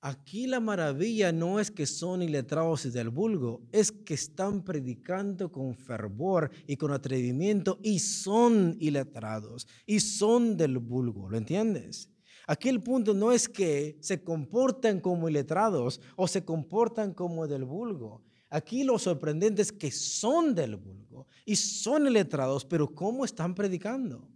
Aquí 0.00 0.46
la 0.46 0.60
maravilla 0.60 1.30
no 1.30 1.60
es 1.60 1.70
que 1.70 1.84
son 1.84 2.22
iletrados 2.22 2.90
del 2.90 3.10
vulgo, 3.10 3.60
es 3.70 3.92
que 3.92 4.14
están 4.14 4.64
predicando 4.64 5.52
con 5.52 5.74
fervor 5.74 6.50
y 6.66 6.78
con 6.78 6.90
atrevimiento 6.90 7.78
y 7.82 7.98
son 7.98 8.78
iletrados 8.80 9.68
y 9.84 10.00
son 10.00 10.56
del 10.56 10.78
vulgo, 10.78 11.28
¿lo 11.28 11.36
entiendes? 11.36 12.11
Aquí 12.52 12.68
el 12.68 12.82
punto 12.82 13.14
no 13.14 13.32
es 13.32 13.48
que 13.48 13.96
se 14.00 14.22
comportan 14.22 15.00
como 15.00 15.26
iletrados 15.26 16.02
o 16.16 16.28
se 16.28 16.44
comportan 16.44 17.14
como 17.14 17.48
del 17.48 17.64
vulgo. 17.64 18.22
Aquí 18.50 18.84
lo 18.84 18.98
sorprendente 18.98 19.62
es 19.62 19.72
que 19.72 19.90
son 19.90 20.54
del 20.54 20.76
vulgo 20.76 21.26
y 21.46 21.56
son 21.56 22.06
iletrados, 22.08 22.66
pero 22.66 22.94
¿cómo 22.94 23.24
están 23.24 23.54
predicando? 23.54 24.28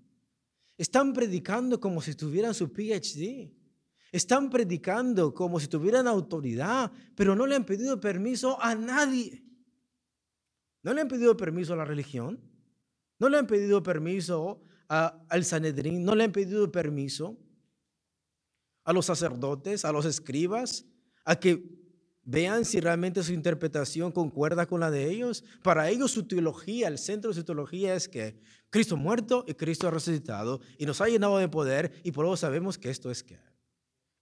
Están 0.79 1.13
predicando 1.13 1.79
como 1.79 2.01
si 2.01 2.15
tuvieran 2.15 2.55
su 2.55 2.73
PhD. 2.73 3.53
Están 4.11 4.49
predicando 4.49 5.35
como 5.35 5.61
si 5.61 5.69
tuvieran 5.69 6.09
autoridad, 6.09 6.91
pero 7.15 7.37
no 7.37 7.47
le 7.47 7.55
han 7.55 7.67
pedido 7.67 8.01
permiso 8.01 8.59
a 8.63 8.75
nadie. 8.75 9.45
No 10.83 10.95
le 10.95 11.03
han 11.03 11.09
pedido 11.09 11.37
permiso 11.37 11.75
a 11.75 11.77
la 11.77 11.85
religión, 11.85 12.41
no 13.19 13.29
le 13.29 13.37
han 13.37 13.47
pedido 13.47 13.83
permiso 13.83 14.63
al 14.89 15.45
Sanedrín, 15.45 16.03
no 16.03 16.15
le 16.15 16.25
han 16.25 16.33
pedido 16.33 16.73
permiso 16.73 17.43
a 18.87 18.93
los 18.93 19.07
sacerdotes, 19.07 19.85
a 19.85 19.93
los 19.93 20.07
escribas, 20.07 20.87
a 21.25 21.37
que 21.39 21.63
vean 22.23 22.65
si 22.65 22.81
realmente 22.81 23.23
su 23.25 23.33
interpretación 23.33 24.13
concuerda 24.13 24.67
con 24.67 24.81
la 24.81 24.93
de 24.93 25.11
ellos. 25.11 25.45
Para 25.63 25.91
ellos 25.91 26.13
su 26.13 26.27
teología, 26.27 26.87
el 26.87 26.97
centro 26.97 27.31
de 27.31 27.35
su 27.35 27.45
teología 27.45 27.95
es 27.95 28.09
que 28.09 28.41
Cristo 28.71 28.97
muerto 28.97 29.45
y 29.49 29.55
Cristo 29.55 29.91
resucitado 29.91 30.61
y 30.79 30.87
nos 30.87 31.01
ha 31.01 31.09
llenado 31.09 31.37
de 31.39 31.49
poder 31.49 32.01
y 32.05 32.13
por 32.13 32.25
eso 32.27 32.37
sabemos 32.37 32.79
que 32.79 32.89
esto 32.89 33.11
es 33.11 33.23
que 33.23 33.39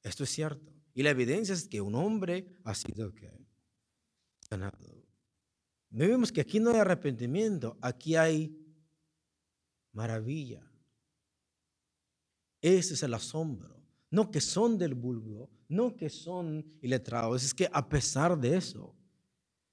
esto 0.02 0.24
es 0.24 0.30
cierto. 0.30 0.72
Y 0.94 1.02
la 1.02 1.10
evidencia 1.10 1.54
es 1.54 1.68
que 1.68 1.80
un 1.80 1.94
hombre 1.94 2.46
ha 2.64 2.74
sido 2.74 3.12
sanado. 4.48 4.78
Vemos 5.90 6.32
que 6.32 6.40
aquí 6.40 6.58
no 6.58 6.70
hay 6.70 6.78
arrepentimiento, 6.78 7.76
aquí 7.82 8.16
hay 8.16 8.56
maravilla. 9.92 10.62
Ese 12.62 12.94
es 12.94 13.02
el 13.02 13.12
asombro. 13.12 13.83
No 14.14 14.30
que 14.30 14.40
son 14.40 14.78
del 14.78 14.94
vulgo, 14.94 15.50
no 15.66 15.96
que 15.96 16.08
son 16.08 16.64
iletrados, 16.80 17.42
es 17.42 17.52
que 17.52 17.68
a 17.72 17.88
pesar 17.88 18.38
de 18.38 18.56
eso, 18.56 18.94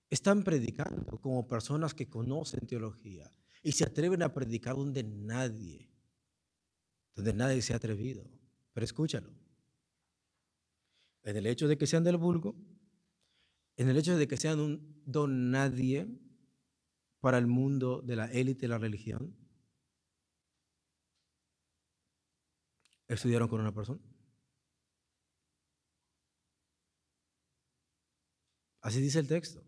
están 0.10 0.44
predicando 0.44 1.22
como 1.22 1.48
personas 1.48 1.94
que 1.94 2.10
conocen 2.10 2.66
teología 2.66 3.32
y 3.62 3.72
se 3.74 3.84
atreven 3.84 4.24
a 4.24 4.34
predicar 4.34 4.76
donde 4.76 5.04
nadie, 5.04 5.92
donde 7.14 7.34
nadie 7.34 7.62
se 7.62 7.74
ha 7.74 7.76
atrevido. 7.76 8.28
Pero 8.74 8.84
escúchalo 8.84 9.32
en 11.22 11.38
el 11.38 11.46
hecho 11.46 11.68
de 11.68 11.78
que 11.78 11.86
sean 11.86 12.04
del 12.04 12.18
vulgo, 12.18 12.56
en 13.78 13.90
el 13.90 13.98
hecho 13.98 14.18
de 14.18 14.28
que 14.28 14.38
sean 14.38 14.60
un 14.60 15.04
don 15.06 15.52
nadie 15.52 16.08
para 17.20 17.38
el 17.38 17.46
mundo 17.46 18.02
de 18.02 18.16
la 18.16 18.26
élite 18.26 18.62
de 18.62 18.70
la 18.70 18.80
religión. 18.80 19.36
¿Estudiaron 23.08 23.48
con 23.48 23.62
una 23.62 23.72
persona? 23.72 24.11
Así 28.82 29.00
dice 29.00 29.20
el 29.20 29.28
texto. 29.28 29.64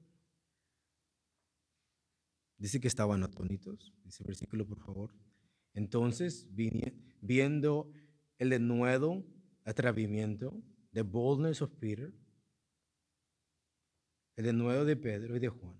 Dice 2.57 2.79
que 2.79 2.87
estaban 2.87 3.23
atónitos. 3.23 3.93
Dice 4.03 4.23
el 4.23 4.27
versículo, 4.27 4.65
por 4.65 4.79
favor. 4.79 5.15
Entonces, 5.73 6.47
viendo 7.21 7.91
el 8.37 8.49
denuedo 8.49 9.25
atrevimiento, 9.65 10.61
the 10.93 11.01
boldness 11.01 11.61
of 11.61 11.71
Peter, 11.79 12.13
el 14.35 14.45
de 14.45 14.53
nuevo 14.53 14.85
de 14.85 14.95
Pedro 14.95 15.35
y 15.35 15.39
de 15.39 15.49
Juan, 15.49 15.77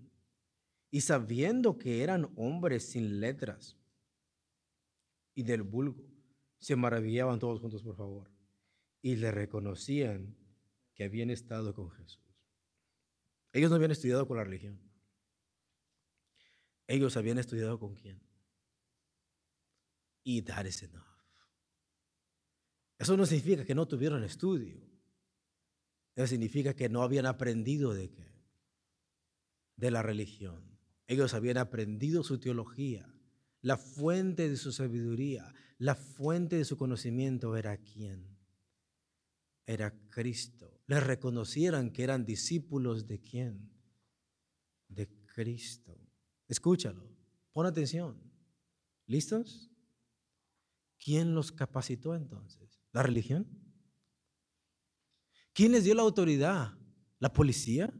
y 0.90 1.00
sabiendo 1.00 1.76
que 1.76 2.02
eran 2.02 2.32
hombres 2.36 2.90
sin 2.90 3.20
letras 3.20 3.76
y 5.34 5.42
del 5.42 5.62
vulgo, 5.62 6.04
se 6.58 6.76
maravillaban 6.76 7.40
todos 7.40 7.60
juntos, 7.60 7.82
por 7.82 7.96
favor, 7.96 8.30
y 9.02 9.16
le 9.16 9.30
reconocían 9.32 10.36
que 10.94 11.04
habían 11.04 11.30
estado 11.30 11.74
con 11.74 11.90
Jesús. 11.90 12.23
Ellos 13.54 13.70
no 13.70 13.76
habían 13.76 13.92
estudiado 13.92 14.26
con 14.26 14.36
la 14.36 14.42
religión. 14.42 14.80
Ellos 16.88 17.16
habían 17.16 17.38
estudiado 17.38 17.78
con 17.78 17.94
quién. 17.94 18.20
Y 20.24 20.42
that 20.42 20.66
is 20.66 20.82
enough. 20.82 21.06
Eso 22.98 23.16
no 23.16 23.24
significa 23.24 23.64
que 23.64 23.76
no 23.76 23.86
tuvieron 23.86 24.24
estudio. 24.24 24.82
Eso 26.16 26.26
significa 26.26 26.74
que 26.74 26.88
no 26.88 27.02
habían 27.02 27.26
aprendido 27.26 27.94
de 27.94 28.10
qué? 28.10 28.26
De 29.76 29.92
la 29.92 30.02
religión. 30.02 30.76
Ellos 31.06 31.32
habían 31.32 31.58
aprendido 31.58 32.24
su 32.24 32.40
teología. 32.40 33.08
La 33.60 33.76
fuente 33.76 34.48
de 34.48 34.56
su 34.56 34.72
sabiduría, 34.72 35.54
la 35.78 35.94
fuente 35.94 36.56
de 36.56 36.64
su 36.64 36.76
conocimiento 36.76 37.56
era 37.56 37.76
quién? 37.76 38.36
Era 39.64 39.92
Cristo. 40.10 40.73
Les 40.86 41.02
reconocieran 41.02 41.90
que 41.90 42.02
eran 42.02 42.24
discípulos 42.24 43.06
de 43.06 43.20
quién? 43.20 43.70
De 44.88 45.08
Cristo. 45.26 45.98
Escúchalo, 46.46 47.08
pon 47.52 47.66
atención. 47.66 48.20
¿Listos? 49.06 49.70
¿Quién 50.98 51.34
los 51.34 51.52
capacitó 51.52 52.14
entonces? 52.14 52.82
¿La 52.92 53.02
religión? 53.02 53.46
¿Quién 55.52 55.72
les 55.72 55.84
dio 55.84 55.94
la 55.94 56.02
autoridad? 56.02 56.76
¿La 57.18 57.32
policía? 57.32 57.92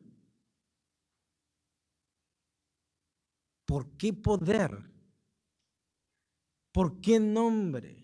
¿Por 3.65 3.97
qué 3.97 4.13
poder? 4.13 4.91
¿Por 6.73 7.01
qué 7.01 7.21
nombre? 7.21 8.04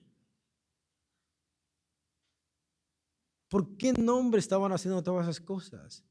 ¿Por 3.51 3.77
qué 3.77 3.93
nombre 3.93 4.39
estaban 4.39 4.71
haciendo 4.71 5.03
todas 5.03 5.27
esas 5.27 5.41
cosas? 5.41 6.05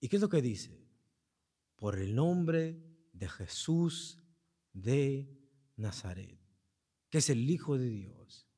¿Y 0.00 0.08
qué 0.08 0.16
es 0.16 0.22
lo 0.22 0.30
que 0.30 0.40
dice? 0.40 0.88
Por 1.76 1.98
el 1.98 2.14
nombre 2.14 2.82
de 3.12 3.28
Jesús 3.28 4.18
de 4.72 5.28
Nazaret, 5.76 6.40
que 7.10 7.18
es 7.18 7.28
el 7.28 7.48
Hijo 7.50 7.76
de 7.76 7.90
Dios. 7.90 8.48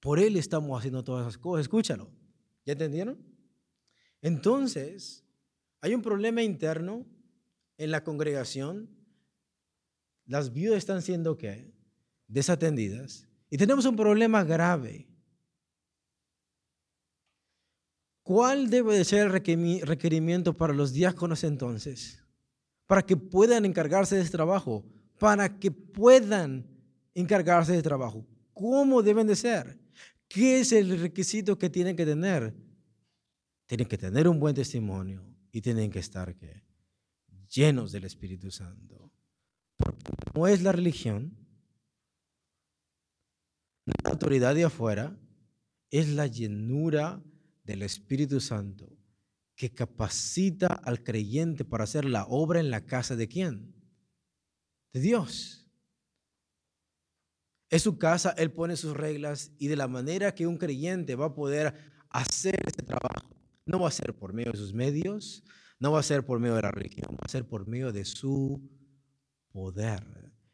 Por 0.00 0.18
Él 0.18 0.36
estamos 0.36 0.76
haciendo 0.76 1.04
todas 1.04 1.22
esas 1.22 1.38
cosas. 1.38 1.62
Escúchalo. 1.62 2.10
¿Ya 2.66 2.72
entendieron? 2.72 3.24
Entonces, 4.20 5.24
hay 5.80 5.94
un 5.94 6.02
problema 6.02 6.42
interno 6.42 7.06
en 7.78 7.92
la 7.92 8.02
congregación. 8.02 8.90
Las 10.26 10.52
viudas 10.52 10.78
están 10.78 11.00
siendo 11.00 11.38
qué? 11.38 11.72
Desatendidas. 12.26 13.28
Y 13.50 13.56
tenemos 13.56 13.84
un 13.84 13.94
problema 13.94 14.42
grave. 14.42 15.09
¿Cuál 18.30 18.70
debe 18.70 18.96
de 18.96 19.04
ser 19.04 19.26
el 19.26 19.82
requerimiento 19.82 20.56
para 20.56 20.72
los 20.72 20.92
diáconos 20.92 21.42
entonces? 21.42 22.22
Para 22.86 23.02
que 23.02 23.16
puedan 23.16 23.64
encargarse 23.64 24.14
de 24.14 24.22
este 24.22 24.36
trabajo. 24.36 24.84
Para 25.18 25.58
que 25.58 25.72
puedan 25.72 26.64
encargarse 27.12 27.72
de 27.72 27.82
trabajo. 27.82 28.24
¿Cómo 28.52 29.02
deben 29.02 29.26
de 29.26 29.34
ser? 29.34 29.80
¿Qué 30.28 30.60
es 30.60 30.70
el 30.70 31.00
requisito 31.00 31.58
que 31.58 31.68
tienen 31.68 31.96
que 31.96 32.06
tener? 32.06 32.54
Tienen 33.66 33.88
que 33.88 33.98
tener 33.98 34.28
un 34.28 34.38
buen 34.38 34.54
testimonio 34.54 35.26
y 35.50 35.60
tienen 35.60 35.90
que 35.90 35.98
estar 35.98 36.32
llenos 37.48 37.90
del 37.90 38.04
Espíritu 38.04 38.52
Santo. 38.52 39.10
Porque 39.76 40.04
no 40.36 40.46
es 40.46 40.62
la 40.62 40.70
religión, 40.70 41.36
la 44.04 44.10
autoridad 44.12 44.54
de 44.54 44.66
afuera, 44.66 45.18
es 45.90 46.10
la 46.10 46.28
llenura 46.28 47.20
del 47.70 47.82
Espíritu 47.82 48.40
Santo 48.40 48.88
que 49.54 49.70
capacita 49.70 50.66
al 50.66 51.04
creyente 51.04 51.64
para 51.64 51.84
hacer 51.84 52.04
la 52.04 52.24
obra 52.24 52.58
en 52.58 52.70
la 52.70 52.84
casa 52.84 53.14
de 53.14 53.28
quién? 53.28 53.74
De 54.92 55.00
Dios. 55.00 55.70
Es 57.68 57.82
su 57.82 57.96
casa, 57.96 58.34
Él 58.36 58.50
pone 58.50 58.76
sus 58.76 58.96
reglas 58.96 59.52
y 59.56 59.68
de 59.68 59.76
la 59.76 59.86
manera 59.86 60.34
que 60.34 60.48
un 60.48 60.56
creyente 60.56 61.14
va 61.14 61.26
a 61.26 61.34
poder 61.34 61.74
hacer 62.08 62.60
este 62.66 62.82
trabajo. 62.82 63.36
no 63.66 63.78
va 63.78 63.86
a 63.86 63.92
ser 63.92 64.14
por 64.18 64.32
medio 64.32 64.50
de 64.50 64.58
sus 64.58 64.74
medios, 64.74 65.44
no 65.78 65.92
va 65.92 66.00
a 66.00 66.02
ser 66.02 66.26
por 66.26 66.40
medio 66.40 66.56
de 66.56 66.62
la 66.62 66.72
religión, 66.72 67.14
va 67.14 67.24
a 67.24 67.28
ser 67.28 67.46
por 67.46 67.68
medio 67.68 67.92
de 67.92 68.04
su 68.04 68.68
poder. 69.52 70.02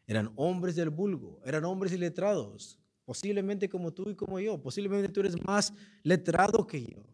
Eran 0.07 0.33
hombres 0.37 0.77
del 0.77 0.91
vulgo, 0.91 1.41
eran 1.47 1.65
hombres 1.65 1.93
iletrados, 1.93 2.79
posiblemente 3.07 3.69
como 3.69 3.93
tú 3.93 4.11
y 4.11 4.17
como 4.17 4.39
yo, 4.41 4.61
posiblemente 4.61 5.09
tú 5.09 5.21
eres 5.21 5.43
más 5.43 5.73
letrado 6.03 6.67
que 6.67 6.85
yo. 6.85 7.07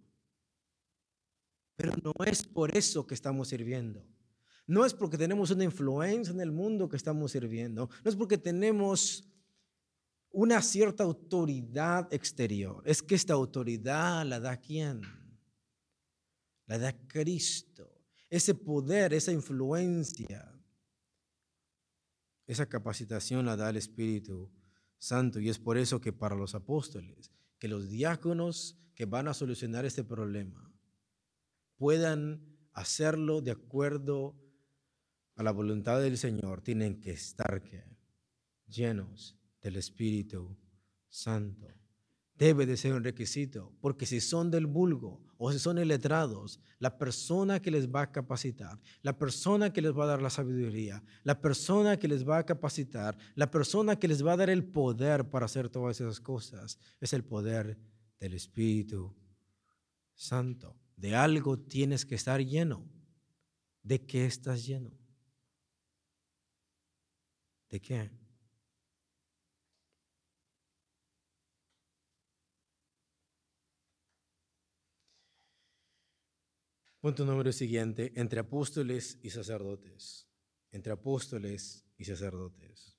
Pero 1.76 1.92
no 2.02 2.12
es 2.24 2.44
por 2.44 2.76
eso 2.76 3.06
que 3.06 3.14
estamos 3.14 3.48
sirviendo. 3.48 4.04
No 4.66 4.84
es 4.86 4.94
porque 4.94 5.18
tenemos 5.18 5.50
una 5.50 5.64
influencia 5.64 6.32
en 6.32 6.40
el 6.40 6.50
mundo 6.50 6.88
que 6.88 6.96
estamos 6.96 7.32
sirviendo. 7.32 7.90
No 8.02 8.10
es 8.10 8.16
porque 8.16 8.38
tenemos 8.38 9.28
una 10.30 10.62
cierta 10.62 11.04
autoridad 11.04 12.12
exterior. 12.12 12.82
Es 12.86 13.02
que 13.02 13.14
esta 13.14 13.34
autoridad 13.34 14.24
la 14.24 14.40
da 14.40 14.56
quién? 14.56 15.02
La 16.66 16.78
da 16.78 16.92
Cristo. 17.06 17.90
Ese 18.30 18.54
poder, 18.54 19.12
esa 19.12 19.30
influencia, 19.30 20.50
esa 22.46 22.66
capacitación 22.66 23.44
la 23.44 23.56
da 23.56 23.68
el 23.68 23.76
Espíritu 23.76 24.50
Santo. 25.02 25.40
Y 25.40 25.48
es 25.48 25.58
por 25.58 25.78
eso 25.78 26.00
que 26.00 26.12
para 26.12 26.36
los 26.36 26.54
apóstoles, 26.54 27.32
que 27.58 27.66
los 27.66 27.88
diáconos 27.88 28.78
que 28.94 29.04
van 29.04 29.26
a 29.26 29.34
solucionar 29.34 29.84
este 29.84 30.04
problema 30.04 30.72
puedan 31.76 32.40
hacerlo 32.72 33.40
de 33.40 33.50
acuerdo 33.50 34.36
a 35.34 35.42
la 35.42 35.50
voluntad 35.50 36.00
del 36.00 36.16
Señor, 36.16 36.60
tienen 36.60 37.00
que 37.00 37.10
estar 37.10 37.60
llenos 38.68 39.36
del 39.60 39.74
Espíritu 39.74 40.56
Santo. 41.08 41.66
Debe 42.34 42.66
de 42.66 42.76
ser 42.76 42.94
un 42.94 43.04
requisito, 43.04 43.72
porque 43.80 44.06
si 44.06 44.20
son 44.20 44.50
del 44.50 44.66
vulgo 44.66 45.20
o 45.36 45.52
si 45.52 45.58
son 45.58 45.78
iletrados, 45.78 46.60
la 46.78 46.98
persona 46.98 47.60
que 47.60 47.70
les 47.70 47.88
va 47.88 48.02
a 48.02 48.12
capacitar, 48.12 48.80
la 49.02 49.16
persona 49.16 49.72
que 49.72 49.82
les 49.82 49.96
va 49.96 50.04
a 50.04 50.08
dar 50.08 50.22
la 50.22 50.30
sabiduría, 50.30 51.02
la 51.24 51.40
persona 51.40 51.98
que 51.98 52.08
les 52.08 52.26
va 52.26 52.38
a 52.38 52.46
capacitar, 52.46 53.16
la 53.34 53.50
persona 53.50 53.96
que 53.96 54.08
les 54.08 54.24
va 54.24 54.32
a 54.32 54.36
dar 54.36 54.50
el 54.50 54.64
poder 54.64 55.28
para 55.28 55.46
hacer 55.46 55.68
todas 55.68 56.00
esas 56.00 56.20
cosas, 56.20 56.78
es 57.00 57.12
el 57.12 57.22
poder 57.22 57.78
del 58.18 58.34
Espíritu 58.34 59.14
Santo. 60.14 60.76
De 60.96 61.16
algo 61.16 61.58
tienes 61.58 62.06
que 62.06 62.14
estar 62.14 62.40
lleno. 62.40 62.88
¿De 63.82 64.06
qué 64.06 64.26
estás 64.26 64.64
lleno? 64.64 64.92
¿De 67.68 67.80
qué? 67.80 68.21
Punto 77.02 77.24
número 77.24 77.50
siguiente, 77.50 78.12
entre 78.14 78.38
apóstoles 78.38 79.18
y 79.24 79.30
sacerdotes. 79.30 80.30
Entre 80.70 80.92
apóstoles 80.92 81.84
y 81.98 82.04
sacerdotes. 82.04 82.96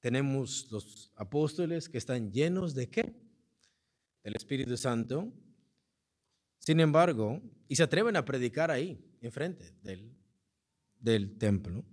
Tenemos 0.00 0.68
los 0.72 1.12
apóstoles 1.14 1.88
que 1.88 1.98
están 1.98 2.32
llenos 2.32 2.74
de 2.74 2.90
qué? 2.90 3.14
Del 4.24 4.34
Espíritu 4.34 4.76
Santo. 4.76 5.32
Sin 6.58 6.80
embargo, 6.80 7.40
y 7.68 7.76
se 7.76 7.84
atreven 7.84 8.16
a 8.16 8.24
predicar 8.24 8.72
ahí, 8.72 9.00
enfrente 9.20 9.76
del, 9.82 10.18
del 10.98 11.38
templo. 11.38 11.84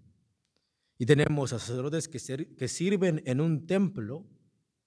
Y 0.97 1.05
tenemos 1.05 1.51
sacerdotes 1.51 2.07
que, 2.07 2.47
que 2.55 2.67
sirven 2.67 3.21
en 3.27 3.39
un 3.39 3.67
templo 3.67 4.27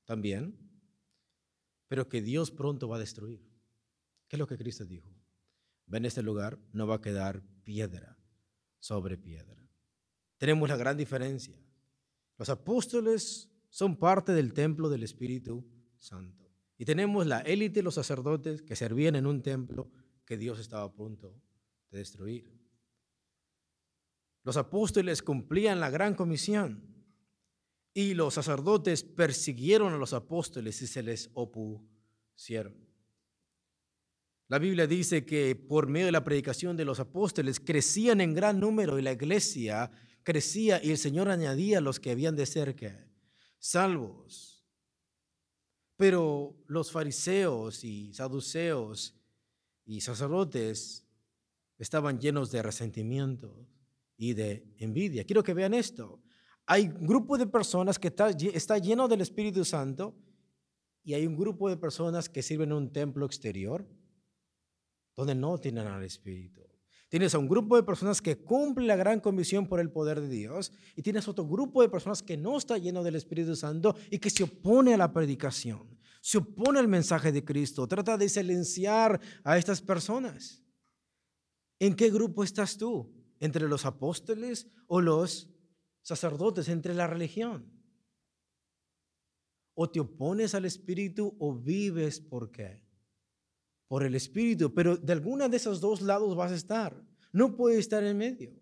también, 0.06 0.58
pero 1.86 2.08
que 2.08 2.20
Dios 2.20 2.50
pronto 2.50 2.88
va 2.88 2.96
a 2.96 3.00
destruir. 3.00 3.49
¿Qué 4.30 4.36
es 4.36 4.38
lo 4.38 4.46
que 4.46 4.56
Cristo 4.56 4.84
dijo? 4.84 5.10
Ven 5.86 6.04
este 6.04 6.22
lugar, 6.22 6.56
no 6.72 6.86
va 6.86 6.94
a 6.94 7.00
quedar 7.00 7.42
piedra 7.64 8.16
sobre 8.78 9.18
piedra. 9.18 9.68
Tenemos 10.38 10.68
la 10.68 10.76
gran 10.76 10.96
diferencia. 10.96 11.60
Los 12.38 12.48
apóstoles 12.48 13.50
son 13.70 13.96
parte 13.96 14.32
del 14.32 14.52
templo 14.54 14.88
del 14.88 15.02
Espíritu 15.02 15.66
Santo. 15.98 16.48
Y 16.78 16.84
tenemos 16.84 17.26
la 17.26 17.40
élite, 17.40 17.82
los 17.82 17.96
sacerdotes 17.96 18.62
que 18.62 18.76
servían 18.76 19.16
en 19.16 19.26
un 19.26 19.42
templo 19.42 19.90
que 20.24 20.36
Dios 20.38 20.60
estaba 20.60 20.84
a 20.84 20.92
punto 20.92 21.34
de 21.90 21.98
destruir. 21.98 22.56
Los 24.44 24.56
apóstoles 24.56 25.22
cumplían 25.22 25.80
la 25.80 25.90
gran 25.90 26.14
comisión 26.14 27.04
y 27.92 28.14
los 28.14 28.34
sacerdotes 28.34 29.02
persiguieron 29.02 29.92
a 29.92 29.98
los 29.98 30.12
apóstoles 30.12 30.80
y 30.82 30.86
se 30.86 31.02
les 31.02 31.30
opusieron. 31.34 32.89
La 34.50 34.58
Biblia 34.58 34.88
dice 34.88 35.24
que 35.24 35.54
por 35.54 35.86
medio 35.86 36.06
de 36.06 36.12
la 36.12 36.24
predicación 36.24 36.76
de 36.76 36.84
los 36.84 36.98
apóstoles 36.98 37.60
crecían 37.60 38.20
en 38.20 38.34
gran 38.34 38.58
número 38.58 38.98
y 38.98 39.02
la 39.02 39.12
iglesia 39.12 39.92
crecía 40.24 40.82
y 40.82 40.90
el 40.90 40.98
Señor 40.98 41.28
añadía 41.28 41.78
a 41.78 41.80
los 41.80 42.00
que 42.00 42.10
habían 42.10 42.34
de 42.34 42.46
ser 42.46 42.74
salvos. 43.60 44.66
Pero 45.96 46.56
los 46.66 46.90
fariseos 46.90 47.84
y 47.84 48.12
saduceos 48.12 49.14
y 49.84 50.00
sacerdotes 50.00 51.06
estaban 51.78 52.18
llenos 52.18 52.50
de 52.50 52.60
resentimiento 52.60 53.68
y 54.16 54.34
de 54.34 54.66
envidia. 54.78 55.22
Quiero 55.22 55.44
que 55.44 55.54
vean 55.54 55.74
esto. 55.74 56.20
Hay 56.66 56.88
un 56.88 57.06
grupo 57.06 57.38
de 57.38 57.46
personas 57.46 58.00
que 58.00 58.08
está, 58.08 58.30
está 58.30 58.78
lleno 58.78 59.06
del 59.06 59.20
Espíritu 59.20 59.64
Santo 59.64 60.18
y 61.04 61.14
hay 61.14 61.24
un 61.24 61.36
grupo 61.36 61.70
de 61.70 61.76
personas 61.76 62.28
que 62.28 62.42
sirven 62.42 62.70
en 62.70 62.78
un 62.78 62.92
templo 62.92 63.26
exterior 63.26 63.86
donde 65.20 65.34
no 65.34 65.58
tienen 65.58 65.86
al 65.86 66.02
Espíritu. 66.02 66.62
Tienes 67.10 67.34
a 67.34 67.38
un 67.38 67.46
grupo 67.46 67.76
de 67.76 67.82
personas 67.82 68.22
que 68.22 68.38
cumple 68.38 68.86
la 68.86 68.96
gran 68.96 69.20
comisión 69.20 69.66
por 69.66 69.78
el 69.78 69.90
poder 69.90 70.18
de 70.18 70.30
Dios 70.30 70.72
y 70.96 71.02
tienes 71.02 71.28
otro 71.28 71.46
grupo 71.46 71.82
de 71.82 71.90
personas 71.90 72.22
que 72.22 72.38
no 72.38 72.56
está 72.56 72.78
lleno 72.78 73.02
del 73.02 73.16
Espíritu 73.16 73.54
Santo 73.54 73.94
y 74.10 74.18
que 74.18 74.30
se 74.30 74.44
opone 74.44 74.94
a 74.94 74.96
la 74.96 75.12
predicación, 75.12 75.98
se 76.22 76.38
opone 76.38 76.78
al 76.78 76.88
mensaje 76.88 77.32
de 77.32 77.44
Cristo, 77.44 77.86
trata 77.86 78.16
de 78.16 78.30
silenciar 78.30 79.20
a 79.44 79.58
estas 79.58 79.82
personas. 79.82 80.64
¿En 81.78 81.94
qué 81.94 82.10
grupo 82.10 82.42
estás 82.42 82.78
tú? 82.78 83.12
¿Entre 83.40 83.68
los 83.68 83.84
apóstoles 83.84 84.68
o 84.86 85.02
los 85.02 85.50
sacerdotes? 86.00 86.68
¿Entre 86.70 86.94
la 86.94 87.06
religión? 87.06 87.70
¿O 89.74 89.90
te 89.90 90.00
opones 90.00 90.54
al 90.54 90.64
Espíritu 90.64 91.36
o 91.38 91.54
vives 91.54 92.20
por 92.20 92.50
qué? 92.50 92.89
Por 93.90 94.04
el 94.04 94.14
Espíritu, 94.14 94.72
pero 94.72 94.96
de 94.96 95.12
alguna 95.12 95.48
de 95.48 95.56
esos 95.56 95.80
dos 95.80 96.00
lados 96.00 96.36
vas 96.36 96.52
a 96.52 96.54
estar. 96.54 97.04
No 97.32 97.56
puedes 97.56 97.80
estar 97.80 98.04
en 98.04 98.16
medio. 98.16 98.52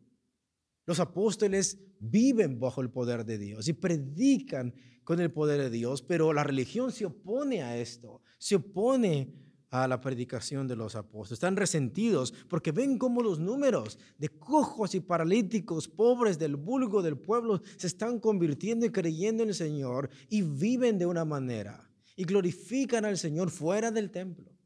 Los 0.87 1.01
apóstoles 1.01 1.79
viven 2.01 2.59
bajo 2.59 2.81
el 2.81 2.89
poder 2.89 3.27
de 3.27 3.37
Dios 3.37 3.69
y 3.69 3.75
predican 3.75 4.73
con 5.05 5.21
el 5.21 5.31
poder 5.31 5.61
de 5.61 5.69
Dios, 5.69 6.01
pero 6.01 6.33
la 6.33 6.45
religión 6.45 6.91
se 6.93 7.05
opone 7.05 7.63
a 7.63 7.77
esto, 7.77 8.23
se 8.39 8.57
opone 8.57 9.35
a 9.69 9.87
la 9.87 10.01
predicación 10.01 10.67
de 10.67 10.77
los 10.77 10.97
apóstoles. 10.97 11.37
Están 11.37 11.57
resentidos 11.57 12.33
porque 12.49 12.73
ven 12.73 12.97
cómo 12.97 13.21
los 13.21 13.39
números 13.39 13.99
de 14.17 14.31
cojos 14.31 14.95
y 14.95 15.01
paralíticos, 15.01 15.89
pobres 15.89 16.39
del 16.39 16.57
vulgo 16.57 17.03
del 17.03 17.19
pueblo, 17.19 17.61
se 17.77 17.89
están 17.89 18.19
convirtiendo 18.19 18.87
y 18.87 18.93
creyendo 18.93 19.43
en 19.43 19.51
el 19.51 19.55
Señor 19.55 20.09
y 20.31 20.41
viven 20.41 20.97
de 20.97 21.05
una 21.05 21.27
manera 21.27 21.91
y 22.17 22.25
glorifican 22.25 23.05
al 23.05 23.19
Señor 23.19 23.51
fuera 23.51 23.91
del 23.91 24.11
templo. 24.11 24.58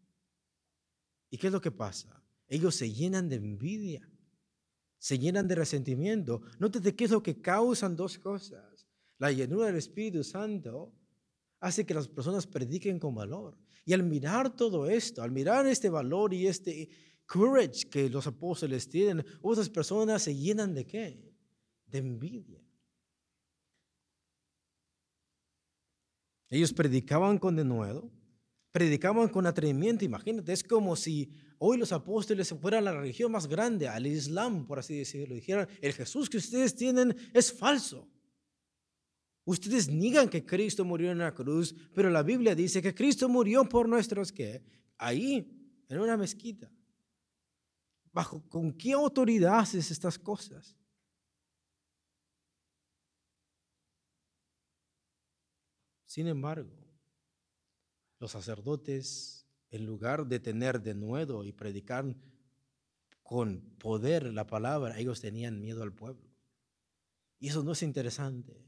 ¿Y 1.33 1.39
qué 1.39 1.47
es 1.47 1.53
lo 1.53 1.63
que 1.63 1.71
pasa? 1.71 2.23
Ellos 2.47 2.75
se 2.75 2.93
llenan 2.93 3.31
de 3.31 3.37
envidia, 3.37 4.07
se 4.99 5.19
llenan 5.19 5.49
de 5.49 5.55
resentimiento. 5.55 6.43
Nótate 6.59 6.95
qué 6.95 7.05
es 7.05 7.11
lo 7.11 7.23
que 7.23 7.41
causan 7.41 7.97
dos 7.97 8.19
cosas. 8.19 8.87
La 9.17 9.33
llenura 9.33 9.67
del 9.67 9.77
Espíritu 9.77 10.23
Santo 10.23 10.93
hace 11.59 11.87
que 11.87 11.95
las 11.95 12.07
personas 12.07 12.47
prediquen 12.47 12.99
con 12.99 13.15
valor. 13.15 13.57
Y 13.87 13.95
al 13.95 14.03
mirar 14.03 14.55
todo 14.55 14.87
esto, 14.91 15.23
al 15.23 15.31
mirar 15.31 15.67
este 15.67 15.89
valor 15.89 16.35
y 16.35 16.47
este 16.47 16.91
courage 17.25 17.89
que 17.89 18.11
los 18.11 18.27
apóstoles 18.27 18.87
tienen, 18.87 19.25
otras 19.41 19.71
personas 19.71 20.23
se 20.23 20.37
llenan 20.37 20.75
de 20.75 20.85
qué? 20.85 21.33
De 21.87 21.97
envidia. 21.97 22.63
Ellos 26.51 26.75
predicaban 26.75 27.39
con 27.39 27.57
denuedo, 27.57 28.11
predicaban 28.73 29.29
con 29.29 29.47
atrevimiento. 29.47 30.05
Imagínate, 30.05 30.53
es 30.53 30.65
como 30.65 30.97
si 30.97 31.31
hoy 31.59 31.77
los 31.77 31.93
apóstoles 31.93 32.55
fueran 32.61 32.87
la 32.87 32.93
religión 32.93 33.31
más 33.31 33.47
grande, 33.47 33.87
al 33.87 34.07
Islam, 34.07 34.67
por 34.67 34.79
así 34.79 34.97
decirlo. 34.97 35.35
Dijeran, 35.35 35.69
el 35.81 35.93
Jesús 35.93 36.29
que 36.29 36.39
ustedes 36.39 36.75
tienen 36.75 37.15
es 37.35 37.53
falso. 37.53 38.09
Ustedes 39.45 39.89
niegan 39.89 40.29
que 40.29 40.45
Cristo 40.45 40.85
murió 40.85 41.11
en 41.11 41.19
la 41.19 41.35
cruz, 41.35 41.75
pero 41.95 42.09
la 42.09 42.23
Biblia 42.23 42.55
dice 42.55 42.81
que 42.81 42.95
Cristo 42.95 43.29
murió 43.29 43.69
por 43.69 43.89
nuestros 43.89 44.33
que 44.33 44.63
ahí, 44.97 45.85
en 45.89 46.01
una 46.01 46.17
mezquita. 46.17 46.71
¿Bajo 48.13 48.43
con 48.49 48.73
qué 48.73 48.93
autoridad 48.93 49.59
haces 49.59 49.91
estas 49.91 50.19
cosas? 50.19 50.77
Sin 56.05 56.27
embargo, 56.27 56.82
los 58.23 58.31
sacerdotes, 58.31 59.49
en 59.73 59.85
lugar 59.85 60.29
de 60.29 60.39
tener 60.39 60.81
de 60.81 60.95
nuevo 60.95 61.45
y 61.45 61.53
predicar 61.53 62.05
con 63.25 63.61
poder 63.81 64.33
la 64.33 64.47
palabra, 64.47 64.97
ellos 64.97 65.21
tenían 65.21 65.61
miedo 65.61 65.83
al 65.83 65.93
pueblo. 65.93 66.31
Y 67.41 67.49
eso 67.49 67.65
no 67.65 67.73
es 67.73 67.83
interesante. 67.83 68.65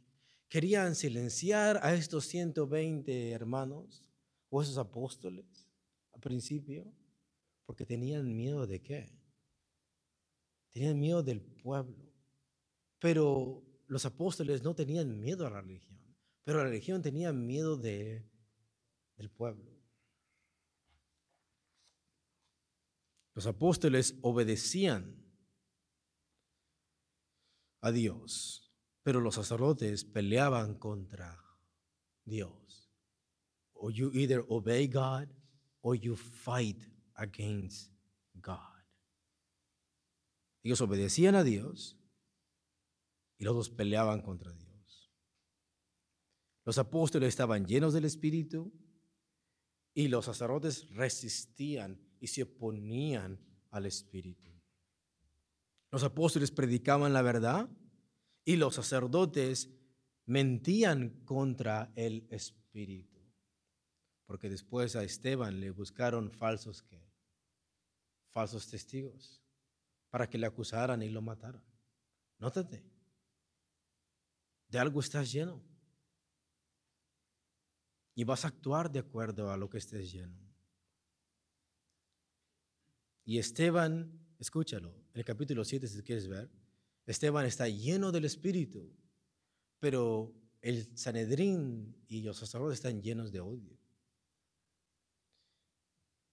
Querían 0.48 0.96
silenciar 0.96 1.78
a 1.84 1.94
estos 1.94 2.26
120 2.26 3.30
hermanos 3.30 4.02
o 4.48 4.60
esos 4.60 4.76
apóstoles 4.76 5.46
al 6.12 6.20
principio, 6.20 6.92
porque 7.64 7.86
tenían 7.86 8.34
miedo 8.34 8.66
de 8.66 8.82
qué? 8.82 9.08
Tenían 10.70 10.98
miedo 10.98 11.22
del 11.22 11.40
pueblo. 11.40 12.12
Pero 12.98 13.62
los 13.86 14.04
apóstoles 14.04 14.64
no 14.64 14.74
tenían 14.74 15.20
miedo 15.20 15.46
a 15.46 15.50
la 15.50 15.60
religión, 15.60 16.00
pero 16.42 16.58
la 16.58 16.64
religión 16.64 17.02
tenía 17.02 17.32
miedo 17.32 17.76
de, 17.76 18.24
del 19.16 19.30
pueblo. 19.30 19.74
Los 23.34 23.46
apóstoles 23.46 24.16
obedecían 24.22 25.24
a 27.80 27.90
Dios, 27.90 28.72
pero 29.02 29.20
los 29.20 29.34
sacerdotes 29.34 30.04
peleaban 30.04 30.78
contra 30.78 31.44
Dios. 32.24 32.90
O 33.72 33.90
you 33.90 34.10
either 34.14 34.44
obey 34.48 34.86
God 34.86 35.28
or 35.82 35.96
you 35.96 36.16
fight 36.16 36.78
against 37.14 37.92
God. 38.34 38.58
Ellos 40.62 40.80
obedecían 40.80 41.34
a 41.34 41.42
Dios 41.42 41.98
y 43.36 43.44
los 43.44 43.54
dos 43.54 43.68
peleaban 43.70 44.22
contra 44.22 44.52
Dios. 44.52 45.12
Los 46.64 46.78
apóstoles 46.78 47.28
estaban 47.28 47.66
llenos 47.66 47.92
del 47.92 48.06
Espíritu 48.06 48.72
y 49.94 50.08
los 50.08 50.24
sacerdotes 50.24 50.88
resistían 50.90 52.00
y 52.20 52.26
se 52.26 52.42
oponían 52.42 53.38
al 53.70 53.86
Espíritu. 53.86 54.50
Los 55.90 56.02
apóstoles 56.02 56.50
predicaban 56.50 57.12
la 57.12 57.22
verdad 57.22 57.70
y 58.44 58.56
los 58.56 58.74
sacerdotes 58.74 59.70
mentían 60.26 61.22
contra 61.24 61.92
el 61.94 62.26
Espíritu. 62.30 63.20
Porque 64.26 64.48
después 64.48 64.96
a 64.96 65.04
Esteban 65.04 65.60
le 65.60 65.70
buscaron 65.70 66.32
falsos 66.32 66.82
que 66.82 67.04
falsos 68.32 68.68
testigos 68.68 69.40
para 70.10 70.28
que 70.28 70.38
le 70.38 70.46
acusaran 70.46 71.02
y 71.02 71.08
lo 71.08 71.22
mataran. 71.22 71.62
Nótate. 72.38 72.84
De 74.68 74.78
algo 74.78 74.98
estás 74.98 75.30
lleno. 75.30 75.62
Y 78.14 78.24
vas 78.24 78.44
a 78.44 78.48
actuar 78.48 78.90
de 78.90 79.00
acuerdo 79.00 79.50
a 79.50 79.56
lo 79.56 79.68
que 79.68 79.78
estés 79.78 80.12
lleno. 80.12 80.38
Y 83.24 83.38
Esteban, 83.38 84.12
escúchalo, 84.38 84.90
en 85.12 85.18
el 85.18 85.24
capítulo 85.24 85.64
7, 85.64 85.88
si 85.88 86.02
quieres 86.02 86.28
ver, 86.28 86.50
Esteban 87.06 87.46
está 87.46 87.68
lleno 87.68 88.12
del 88.12 88.24
Espíritu, 88.24 88.92
pero 89.78 90.34
el 90.60 90.96
Sanedrín 90.96 91.96
y 92.08 92.22
los 92.22 92.38
sacerdotes 92.38 92.78
están 92.78 93.02
llenos 93.02 93.32
de 93.32 93.40
odio. 93.40 93.78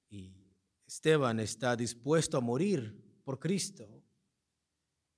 Y 0.10 0.34
Esteban 0.86 1.40
está 1.40 1.76
dispuesto 1.76 2.38
a 2.38 2.42
morir 2.42 3.22
por 3.24 3.40
Cristo 3.40 4.04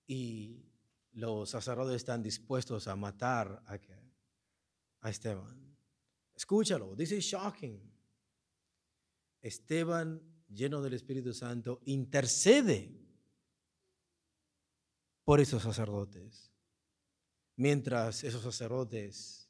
y 0.06 0.66
los 1.14 1.50
sacerdotes 1.50 1.96
están 1.96 2.22
dispuestos 2.22 2.88
a 2.88 2.96
matar 2.96 3.64
a, 3.66 3.78
a 5.02 5.10
Esteban. 5.10 5.73
Escúchalo, 6.36 6.96
this 6.96 7.12
is 7.12 7.24
shocking. 7.24 7.80
Esteban 9.42 10.34
lleno 10.54 10.82
del 10.82 10.94
Espíritu 10.94 11.34
Santo, 11.34 11.82
intercede 11.86 13.00
por 15.24 15.40
esos 15.40 15.64
sacerdotes, 15.64 16.52
mientras 17.56 18.24
esos 18.24 18.44
sacerdotes 18.44 19.50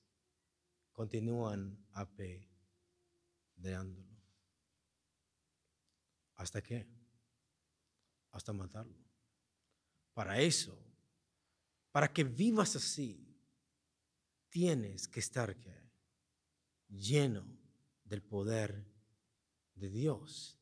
continúan 0.91 1.85
apedreándolo. 1.91 4.13
¿Hasta 6.35 6.61
qué? 6.61 6.87
Hasta 8.31 8.53
matarlo. 8.53 9.03
Para 10.13 10.39
eso, 10.39 10.77
para 11.91 12.11
que 12.11 12.23
vivas 12.23 12.75
así, 12.75 13.35
tienes 14.49 15.07
que 15.07 15.19
estar 15.19 15.55
lleno 16.93 17.45
del 18.05 18.21
poder 18.21 18.85
de 19.75 19.89
Dios 19.89 20.59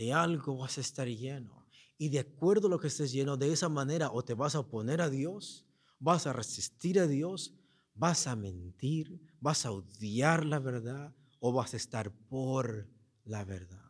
de 0.00 0.14
algo 0.14 0.56
vas 0.56 0.78
a 0.78 0.80
estar 0.80 1.06
lleno. 1.06 1.66
Y 1.98 2.08
de 2.08 2.20
acuerdo 2.20 2.68
a 2.68 2.70
lo 2.70 2.80
que 2.80 2.86
estés 2.86 3.12
lleno, 3.12 3.36
de 3.36 3.52
esa 3.52 3.68
manera 3.68 4.10
o 4.10 4.24
te 4.24 4.32
vas 4.32 4.54
a 4.54 4.60
oponer 4.60 5.02
a 5.02 5.10
Dios, 5.10 5.66
vas 5.98 6.26
a 6.26 6.32
resistir 6.32 6.98
a 6.98 7.06
Dios, 7.06 7.54
vas 7.94 8.26
a 8.26 8.34
mentir, 8.34 9.20
vas 9.40 9.66
a 9.66 9.72
odiar 9.72 10.46
la 10.46 10.58
verdad 10.58 11.14
o 11.38 11.52
vas 11.52 11.74
a 11.74 11.76
estar 11.76 12.10
por 12.28 12.88
la 13.24 13.44
verdad. 13.44 13.84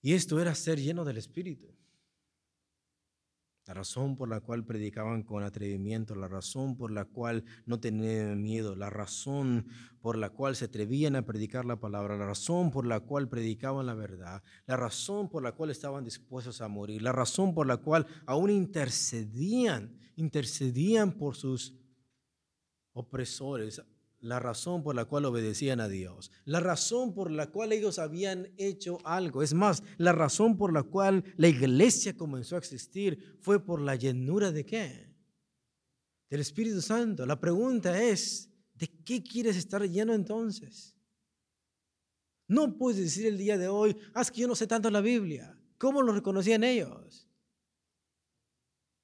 Y 0.00 0.14
esto 0.14 0.40
era 0.40 0.54
ser 0.54 0.80
lleno 0.80 1.04
del 1.04 1.18
Espíritu. 1.18 1.76
La 3.66 3.74
razón 3.74 4.16
por 4.16 4.28
la 4.28 4.40
cual 4.40 4.64
predicaban 4.64 5.24
con 5.24 5.42
atrevimiento, 5.42 6.14
la 6.14 6.28
razón 6.28 6.76
por 6.76 6.92
la 6.92 7.04
cual 7.04 7.44
no 7.64 7.80
tenían 7.80 8.40
miedo, 8.40 8.76
la 8.76 8.90
razón 8.90 9.66
por 10.00 10.16
la 10.16 10.30
cual 10.30 10.54
se 10.54 10.66
atrevían 10.66 11.16
a 11.16 11.26
predicar 11.26 11.64
la 11.64 11.80
palabra, 11.80 12.16
la 12.16 12.26
razón 12.26 12.70
por 12.70 12.86
la 12.86 13.00
cual 13.00 13.28
predicaban 13.28 13.86
la 13.86 13.94
verdad, 13.94 14.44
la 14.66 14.76
razón 14.76 15.28
por 15.28 15.42
la 15.42 15.50
cual 15.50 15.70
estaban 15.70 16.04
dispuestos 16.04 16.60
a 16.60 16.68
morir, 16.68 17.02
la 17.02 17.10
razón 17.10 17.54
por 17.54 17.66
la 17.66 17.78
cual 17.78 18.06
aún 18.24 18.50
intercedían, 18.50 19.98
intercedían 20.14 21.10
por 21.10 21.34
sus 21.34 21.74
opresores, 22.92 23.82
la 24.20 24.40
razón 24.40 24.82
por 24.82 24.94
la 24.94 25.04
cual 25.04 25.24
obedecían 25.26 25.80
a 25.80 25.88
Dios, 25.88 26.30
la 26.44 26.60
razón 26.60 27.14
por 27.14 27.30
la 27.30 27.50
cual 27.50 27.72
ellos 27.72 27.98
habían 27.98 28.48
hecho 28.56 28.98
algo. 29.04 29.42
Es 29.42 29.54
más, 29.54 29.82
la 29.98 30.12
razón 30.12 30.56
por 30.56 30.72
la 30.72 30.82
cual 30.82 31.24
la 31.36 31.48
iglesia 31.48 32.16
comenzó 32.16 32.56
a 32.56 32.58
existir 32.58 33.38
fue 33.40 33.64
por 33.64 33.80
la 33.80 33.96
llenura 33.96 34.52
de 34.52 34.64
qué? 34.64 35.14
Del 36.30 36.40
Espíritu 36.40 36.82
Santo. 36.82 37.24
La 37.26 37.38
pregunta 37.38 38.02
es, 38.02 38.50
¿de 38.74 38.88
qué 39.04 39.22
quieres 39.22 39.56
estar 39.56 39.82
lleno 39.88 40.14
entonces? 40.14 40.96
No 42.48 42.76
puedes 42.78 43.00
decir 43.00 43.26
el 43.26 43.38
día 43.38 43.58
de 43.58 43.68
hoy, 43.68 43.96
ah, 44.14 44.22
es 44.22 44.30
que 44.30 44.40
yo 44.40 44.48
no 44.48 44.54
sé 44.54 44.66
tanto 44.66 44.90
la 44.90 45.00
Biblia. 45.00 45.58
¿Cómo 45.78 46.02
lo 46.02 46.12
reconocían 46.12 46.64
ellos? 46.64 47.25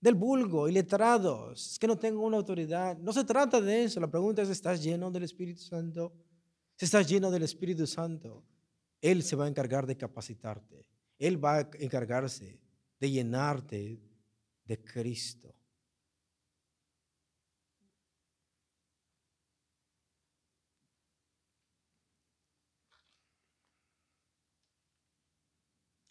Del 0.03 0.17
vulgo 0.17 0.69
y 0.69 0.73
letrados, 0.73 1.73
es 1.73 1.79
que 1.79 1.87
no 1.87 1.97
tengo 1.97 2.27
una 2.27 2.37
autoridad. 2.37 2.99
No 2.99 3.13
se 3.13 3.25
trata 3.25 3.61
de 3.61 3.85
eso. 3.85 4.01
La 4.01 4.11
pregunta 4.11 4.43
es, 4.43 4.49
¿estás 4.49 4.83
lleno 4.83 5.13
del 5.13 5.23
Espíritu 5.23 5.63
Santo? 5.63 6.13
Si 6.75 6.87
estás 6.87 7.09
lleno 7.09 7.31
del 7.31 7.45
Espíritu 7.45 7.87
Santo, 7.87 8.45
Él 9.01 9.23
se 9.23 9.37
va 9.37 9.45
a 9.45 9.49
encargar 9.49 9.87
de 9.87 9.97
capacitarte. 9.97 10.85
Él 11.21 11.43
va 11.43 11.59
a 11.59 11.71
encargarse 11.79 12.61
de 12.99 13.11
llenarte 13.13 14.03
de 14.65 14.83
Cristo. 14.83 15.55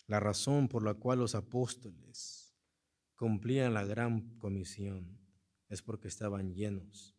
La 0.07 0.21
razón 0.21 0.69
por 0.69 0.83
la 0.83 0.93
cual 0.93 1.19
los 1.19 1.35
apóstoles 1.35 2.40
cumplían 3.21 3.75
la 3.75 3.85
gran 3.85 4.35
comisión 4.39 5.15
es 5.69 5.83
porque 5.83 6.07
estaban 6.07 6.55
llenos 6.55 7.15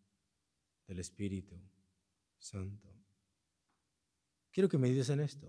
del 0.89 0.99
Espíritu 0.99 1.55
Santo. 2.39 2.93
Quiero 4.51 4.69
que 4.69 4.79
me 4.79 4.91
digas 4.91 5.11
en 5.11 5.21
esto. 5.21 5.49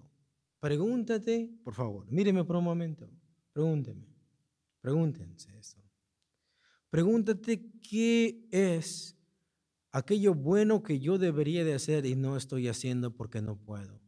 Pregúntate, 0.60 1.58
por 1.64 1.74
favor, 1.74 2.06
míreme 2.12 2.44
por 2.44 2.58
un 2.58 2.66
momento, 2.66 3.10
pregúnteme, 3.52 4.06
pregúntense 4.80 5.58
esto. 5.58 5.82
Pregúntate 6.92 7.72
qué 7.82 8.48
es 8.52 9.18
aquello 9.92 10.36
bueno 10.36 10.84
que 10.84 11.00
yo 11.00 11.18
debería 11.18 11.64
de 11.64 11.74
hacer 11.74 12.06
y 12.06 12.14
no 12.14 12.38
estoy 12.38 12.68
haciendo 12.68 13.16
porque 13.16 13.42
no 13.42 13.58
puedo. 13.58 14.03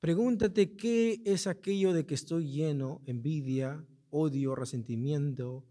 Pregúntate 0.00 0.76
qué 0.76 1.22
es 1.26 1.46
aquello 1.46 1.92
de 1.92 2.06
que 2.06 2.14
estoy 2.14 2.50
lleno, 2.50 3.02
envidia, 3.04 3.86
odio, 4.08 4.54
resentimiento, 4.54 5.66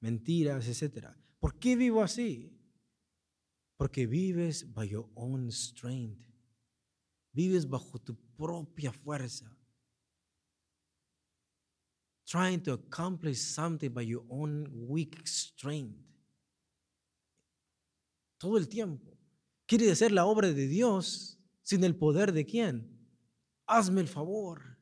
mentiras, 0.00 0.68
etc. 0.68 1.08
¿Por 1.40 1.58
qué 1.58 1.74
vivo 1.74 2.00
así? 2.00 2.56
Porque 3.76 4.06
vives 4.06 4.72
by 4.72 4.88
your 4.88 5.10
own 5.14 5.50
strength. 5.50 6.24
Vives 7.32 7.68
bajo 7.68 7.98
tu 7.98 8.16
propia 8.36 8.92
fuerza. 8.92 9.52
Trying 12.24 12.62
to 12.62 12.72
accomplish 12.72 13.38
something 13.38 13.92
by 13.92 14.06
your 14.06 14.24
own 14.28 14.68
weak 14.72 15.26
strength. 15.26 16.06
Todo 18.38 18.58
el 18.58 18.68
tiempo. 18.68 19.18
Quiere 19.66 19.90
hacer 19.90 20.12
la 20.12 20.24
obra 20.24 20.52
de 20.52 20.68
Dios 20.68 21.40
sin 21.62 21.82
el 21.82 21.96
poder 21.96 22.32
de 22.32 22.46
quién. 22.46 22.95
Hazme 23.66 24.00
el 24.00 24.08
favor. 24.08 24.76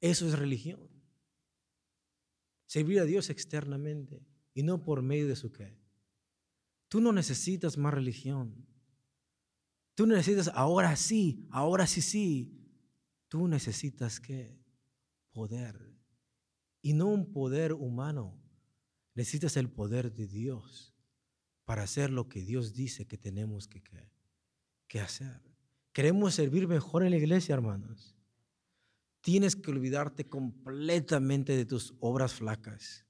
Eso 0.00 0.26
es 0.26 0.38
religión. 0.38 0.88
Servir 2.66 3.00
a 3.00 3.04
Dios 3.04 3.30
externamente 3.30 4.26
y 4.52 4.62
no 4.62 4.82
por 4.82 5.02
medio 5.02 5.28
de 5.28 5.36
su 5.36 5.52
qué. 5.52 5.78
Tú 6.88 7.00
no 7.00 7.12
necesitas 7.12 7.78
más 7.78 7.94
religión. 7.94 8.66
Tú 9.94 10.06
necesitas 10.06 10.50
ahora 10.54 10.96
sí, 10.96 11.46
ahora 11.50 11.86
sí, 11.86 12.02
sí. 12.02 12.58
Tú 13.28 13.46
necesitas 13.46 14.20
qué? 14.20 14.58
Poder. 15.30 15.94
Y 16.82 16.94
no 16.94 17.06
un 17.06 17.32
poder 17.32 17.72
humano. 17.72 18.42
Necesitas 19.14 19.56
el 19.56 19.70
poder 19.70 20.12
de 20.12 20.26
Dios 20.26 20.94
para 21.64 21.82
hacer 21.82 22.10
lo 22.10 22.28
que 22.28 22.42
Dios 22.42 22.74
dice 22.74 23.06
que 23.06 23.18
tenemos 23.18 23.68
que, 23.68 23.82
que 24.88 25.00
hacer. 25.00 25.51
Queremos 25.92 26.34
servir 26.34 26.66
mejor 26.66 27.04
en 27.04 27.10
la 27.10 27.18
iglesia, 27.18 27.54
hermanos. 27.54 28.16
Tienes 29.20 29.54
que 29.54 29.70
olvidarte 29.70 30.28
completamente 30.28 31.56
de 31.56 31.64
tus 31.64 31.94
obras 32.00 32.34
flacas. 32.34 33.06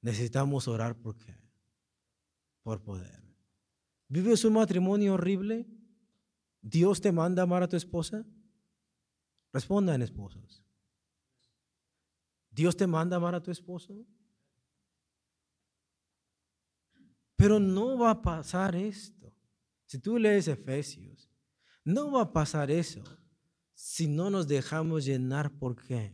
Necesitamos 0.00 0.66
orar 0.66 0.96
por 0.96 1.16
qué? 1.18 1.38
Por 2.62 2.82
poder. 2.82 3.22
¿Vives 4.08 4.44
un 4.44 4.54
matrimonio 4.54 5.14
horrible? 5.14 5.66
¿Dios 6.60 7.00
te 7.00 7.12
manda 7.12 7.42
amar 7.42 7.62
a 7.62 7.68
tu 7.68 7.76
esposa? 7.76 8.26
Respondan, 9.52 10.02
esposos. 10.02 10.64
¿Dios 12.50 12.76
te 12.76 12.86
manda 12.86 13.16
amar 13.16 13.34
a 13.34 13.42
tu 13.42 13.50
esposo? 13.50 14.06
Pero 17.36 17.58
no 17.58 17.98
va 17.98 18.10
a 18.10 18.22
pasar 18.22 18.74
esto. 18.76 19.34
Si 19.86 19.98
tú 19.98 20.18
lees 20.18 20.48
Efesios, 20.48 21.31
no 21.84 22.10
va 22.10 22.22
a 22.22 22.32
pasar 22.32 22.70
eso 22.70 23.02
si 23.74 24.06
no 24.06 24.30
nos 24.30 24.46
dejamos 24.46 25.04
llenar. 25.04 25.50
¿Por 25.58 25.76
qué? 25.76 26.12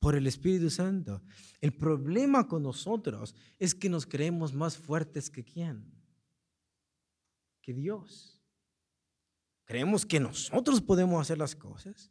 Por 0.00 0.16
el 0.16 0.26
Espíritu 0.26 0.70
Santo. 0.70 1.22
El 1.60 1.72
problema 1.72 2.48
con 2.48 2.62
nosotros 2.62 3.34
es 3.58 3.74
que 3.74 3.88
nos 3.88 4.06
creemos 4.06 4.52
más 4.52 4.76
fuertes 4.76 5.30
que 5.30 5.44
quién? 5.44 5.92
Que 7.60 7.72
Dios. 7.72 8.42
Creemos 9.64 10.04
que 10.04 10.18
nosotros 10.18 10.80
podemos 10.80 11.20
hacer 11.20 11.38
las 11.38 11.54
cosas. 11.54 12.10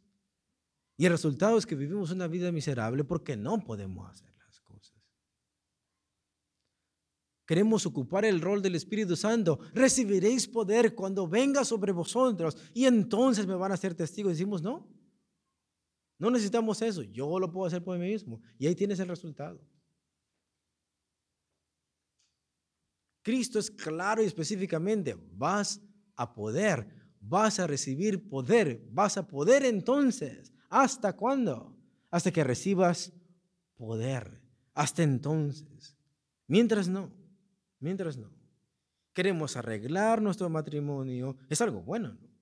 Y 0.96 1.04
el 1.04 1.12
resultado 1.12 1.58
es 1.58 1.66
que 1.66 1.74
vivimos 1.74 2.10
una 2.10 2.26
vida 2.26 2.50
miserable 2.50 3.04
porque 3.04 3.36
no 3.36 3.62
podemos 3.62 4.10
hacer. 4.10 4.31
Queremos 7.52 7.84
ocupar 7.84 8.24
el 8.24 8.40
rol 8.40 8.62
del 8.62 8.76
Espíritu 8.76 9.14
Santo. 9.14 9.58
Recibiréis 9.74 10.48
poder 10.48 10.94
cuando 10.94 11.28
venga 11.28 11.66
sobre 11.66 11.92
vosotros 11.92 12.56
y 12.72 12.86
entonces 12.86 13.46
me 13.46 13.54
van 13.54 13.70
a 13.72 13.76
ser 13.76 13.94
testigos. 13.94 14.32
Decimos, 14.32 14.62
no, 14.62 14.88
no 16.18 16.30
necesitamos 16.30 16.80
eso. 16.80 17.02
Yo 17.02 17.38
lo 17.38 17.52
puedo 17.52 17.66
hacer 17.66 17.84
por 17.84 17.98
mí 17.98 18.06
mismo. 18.06 18.40
Y 18.58 18.66
ahí 18.66 18.74
tienes 18.74 19.00
el 19.00 19.08
resultado. 19.08 19.60
Cristo 23.20 23.58
es 23.58 23.70
claro 23.70 24.22
y 24.22 24.26
específicamente, 24.26 25.14
vas 25.34 25.78
a 26.16 26.32
poder, 26.32 26.88
vas 27.20 27.60
a 27.60 27.66
recibir 27.66 28.30
poder, 28.30 28.82
vas 28.90 29.18
a 29.18 29.26
poder 29.26 29.66
entonces. 29.66 30.54
¿Hasta 30.70 31.14
cuándo? 31.14 31.76
Hasta 32.10 32.30
que 32.30 32.44
recibas 32.44 33.12
poder. 33.76 34.40
Hasta 34.72 35.02
entonces. 35.02 35.98
Mientras 36.46 36.88
no. 36.88 37.20
Mientras 37.82 38.16
no. 38.16 38.30
Queremos 39.12 39.56
arreglar 39.56 40.22
nuestro 40.22 40.48
matrimonio. 40.48 41.36
Es 41.50 41.60
algo 41.60 41.82
bueno, 41.82 42.14
¿no? 42.14 42.32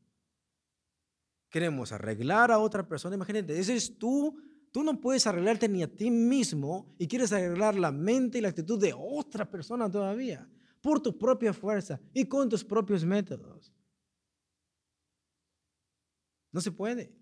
Queremos 1.48 1.90
arreglar 1.90 2.52
a 2.52 2.58
otra 2.58 2.86
persona. 2.86 3.16
Imagínate, 3.16 3.58
ese 3.58 3.74
es 3.74 3.98
tú. 3.98 4.38
Tú 4.70 4.84
no 4.84 5.00
puedes 5.00 5.26
arreglarte 5.26 5.68
ni 5.68 5.82
a 5.82 5.88
ti 5.92 6.10
mismo 6.10 6.94
y 6.96 7.08
quieres 7.08 7.32
arreglar 7.32 7.74
la 7.74 7.90
mente 7.90 8.38
y 8.38 8.40
la 8.40 8.50
actitud 8.50 8.78
de 8.78 8.94
otra 8.96 9.50
persona 9.50 9.90
todavía 9.90 10.48
por 10.80 11.00
tu 11.02 11.18
propia 11.18 11.52
fuerza 11.52 11.98
y 12.14 12.26
con 12.26 12.48
tus 12.48 12.62
propios 12.62 13.04
métodos. 13.04 13.72
No 16.52 16.60
se 16.60 16.70
puede. 16.70 17.12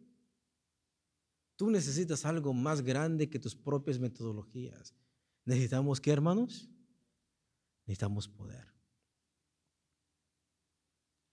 Tú 1.56 1.70
necesitas 1.70 2.26
algo 2.26 2.52
más 2.52 2.82
grande 2.82 3.30
que 3.30 3.38
tus 3.38 3.56
propias 3.56 3.98
metodologías. 3.98 4.94
Necesitamos 5.44 6.00
qué, 6.00 6.10
hermanos? 6.10 6.68
Necesitamos 7.88 8.28
poder. 8.28 8.66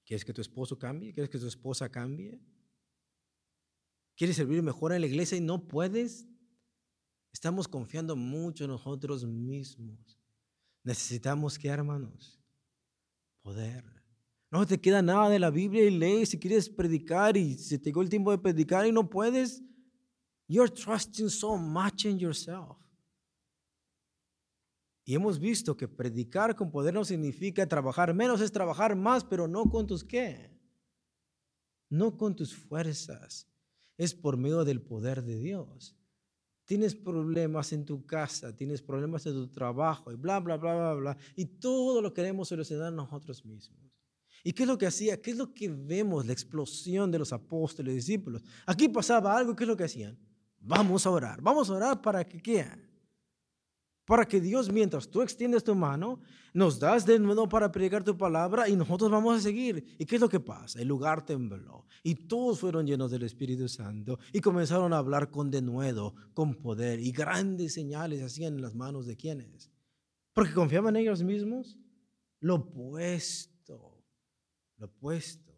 ¿Quieres 0.06 0.24
que 0.24 0.32
tu 0.32 0.40
esposo 0.40 0.80
cambie? 0.80 1.12
¿Quieres 1.12 1.30
que 1.30 1.38
tu 1.38 1.48
esposa 1.48 1.90
cambie? 1.90 2.40
¿Quieres 4.16 4.38
servir 4.38 4.64
mejor 4.64 4.94
en 4.94 5.02
la 5.02 5.08
iglesia 5.08 5.38
y 5.38 5.42
no 5.42 5.68
puedes? 5.68 6.26
Estamos 7.34 7.68
confiando 7.68 8.16
mucho 8.16 8.64
en 8.64 8.70
nosotros 8.70 9.26
mismos. 9.26 10.18
Necesitamos 10.82 11.60
que, 11.60 11.68
hermanos, 11.68 12.40
poder. 13.42 13.84
No 14.50 14.66
te 14.66 14.80
queda 14.80 15.02
nada 15.02 15.28
de 15.28 15.40
la 15.40 15.50
Biblia 15.50 15.84
y 15.84 15.92
lees 15.92 16.30
si 16.30 16.40
quieres 16.40 16.70
predicar 16.70 17.36
y 17.36 17.58
se 17.58 17.78
te 17.78 17.90
llegó 17.90 18.02
el 18.02 18.08
tiempo 18.08 18.32
de 18.32 18.38
predicar 18.38 18.88
y 18.88 18.94
no 18.94 19.10
puedes. 19.10 19.62
You're 20.48 20.74
trusting 20.74 21.30
so 21.30 21.58
much 21.58 22.06
in 22.06 22.18
yourself. 22.18 22.85
Y 25.06 25.14
hemos 25.14 25.40
visto 25.40 25.78
que 25.78 25.88
predicar 25.88 26.56
con 26.56 26.72
poder 26.72 26.96
no 26.96 27.06
significa 27.06 27.68
trabajar 27.68 28.12
menos, 28.16 28.42
es 28.42 28.52
trabajar 28.52 28.96
más, 28.96 29.24
pero 29.24 29.48
no 29.48 29.70
con 29.70 29.86
tus 29.86 30.04
qué. 30.04 30.50
No 31.90 32.18
con 32.18 32.36
tus 32.36 32.56
fuerzas. 32.56 33.48
Es 33.98 34.16
por 34.16 34.36
medio 34.36 34.66
del 34.66 34.82
poder 34.82 35.24
de 35.24 35.40
Dios. 35.40 35.96
Tienes 36.66 36.96
problemas 36.96 37.72
en 37.72 37.86
tu 37.86 38.04
casa, 38.08 38.56
tienes 38.56 38.82
problemas 38.82 39.24
en 39.28 39.34
tu 39.34 39.48
trabajo 39.48 40.12
y 40.12 40.16
bla, 40.16 40.40
bla, 40.40 40.58
bla, 40.58 40.74
bla, 40.74 40.94
bla. 40.96 41.18
Y 41.36 41.46
todo 41.46 42.02
lo 42.02 42.12
queremos 42.12 42.48
solucionar 42.48 42.92
nosotros 42.92 43.46
mismos. 43.46 43.80
¿Y 44.44 44.54
qué 44.54 44.64
es 44.64 44.68
lo 44.68 44.78
que 44.78 44.88
hacía? 44.88 45.22
¿Qué 45.22 45.32
es 45.32 45.38
lo 45.38 45.54
que 45.54 45.70
vemos? 45.70 46.26
La 46.26 46.34
explosión 46.34 47.12
de 47.12 47.20
los 47.20 47.32
apóstoles 47.32 47.94
y 47.94 47.96
discípulos. 47.98 48.44
Aquí 48.66 48.90
pasaba 48.90 49.38
algo, 49.38 49.56
¿qué 49.56 49.66
es 49.66 49.68
lo 49.68 49.78
que 49.78 49.84
hacían? 49.84 50.18
Vamos 50.60 51.06
a 51.06 51.12
orar. 51.12 51.40
Vamos 51.42 51.70
a 51.70 51.74
orar 51.74 52.02
para 52.02 52.24
que 52.28 52.42
qué? 52.42 52.66
Para 54.06 54.28
que 54.28 54.40
Dios, 54.40 54.72
mientras 54.72 55.10
tú 55.10 55.22
extiendes 55.22 55.64
tu 55.64 55.74
mano, 55.74 56.22
nos 56.54 56.80
das 56.80 57.06
de 57.06 57.20
nuevo 57.20 57.50
para 57.50 57.72
predicar 57.72 58.04
tu 58.04 58.16
palabra 58.16 58.70
y 58.70 58.76
nosotros 58.76 59.10
vamos 59.10 59.38
a 59.38 59.42
seguir. 59.42 59.96
¿Y 59.98 60.06
qué 60.06 60.16
es 60.16 60.22
lo 60.22 60.30
que 60.30 60.40
pasa? 60.40 60.80
El 60.80 60.88
lugar 60.88 61.26
tembló 61.26 61.86
y 62.04 62.14
todos 62.14 62.60
fueron 62.60 62.86
llenos 62.86 63.10
del 63.10 63.24
Espíritu 63.24 63.68
Santo 63.68 64.20
y 64.32 64.40
comenzaron 64.42 64.94
a 64.94 65.00
hablar 65.00 65.32
con 65.32 65.50
denuedo, 65.50 66.14
con 66.34 66.54
poder 66.54 67.00
y 67.00 67.12
grandes 67.12 67.74
señales 67.74 68.22
hacían 68.22 68.56
en 68.56 68.62
las 68.62 68.76
manos 68.76 69.08
de 69.08 69.18
quienes. 69.18 69.72
Porque 70.34 70.54
confiaban 70.54 70.96
en 70.96 71.02
ellos 71.02 71.24
mismos. 71.24 71.78
Lo 72.40 72.56
opuesto, 72.56 74.04
lo 74.78 74.86
opuesto. 74.86 75.52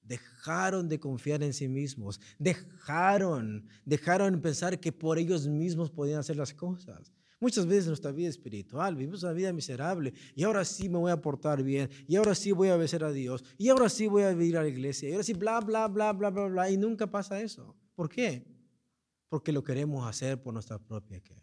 Dejaron 0.00 0.88
de 0.88 0.98
confiar 0.98 1.42
en 1.42 1.52
sí 1.52 1.68
mismos, 1.68 2.18
dejaron, 2.38 3.68
dejaron 3.84 4.40
pensar 4.40 4.80
que 4.80 4.90
por 4.90 5.18
ellos 5.18 5.46
mismos 5.46 5.90
podían 5.90 6.20
hacer 6.20 6.36
las 6.36 6.54
cosas. 6.54 7.12
Muchas 7.40 7.66
veces 7.66 7.86
nuestra 7.86 8.12
vida 8.12 8.28
espiritual 8.28 8.94
vivimos 8.94 9.22
una 9.22 9.32
vida 9.32 9.50
miserable 9.50 10.12
y 10.34 10.42
ahora 10.42 10.62
sí 10.62 10.90
me 10.90 10.98
voy 10.98 11.10
a 11.10 11.22
portar 11.22 11.62
bien 11.62 11.88
y 12.06 12.16
ahora 12.16 12.34
sí 12.34 12.52
voy 12.52 12.68
a 12.68 12.76
obedecer 12.76 13.02
a 13.02 13.10
Dios 13.10 13.42
y 13.56 13.70
ahora 13.70 13.88
sí 13.88 14.06
voy 14.06 14.24
a 14.24 14.30
vivir 14.30 14.58
a 14.58 14.62
la 14.62 14.68
iglesia 14.68 15.08
y 15.08 15.12
ahora 15.12 15.24
sí 15.24 15.32
bla, 15.32 15.58
bla, 15.60 15.88
bla, 15.88 16.12
bla, 16.12 16.28
bla, 16.28 16.46
bla 16.48 16.70
y 16.70 16.76
nunca 16.76 17.10
pasa 17.10 17.40
eso. 17.40 17.74
¿Por 17.94 18.10
qué? 18.10 18.46
Porque 19.30 19.52
lo 19.52 19.64
queremos 19.64 20.06
hacer 20.06 20.42
por 20.42 20.52
nuestra 20.52 20.78
propia 20.78 21.18
que. 21.20 21.42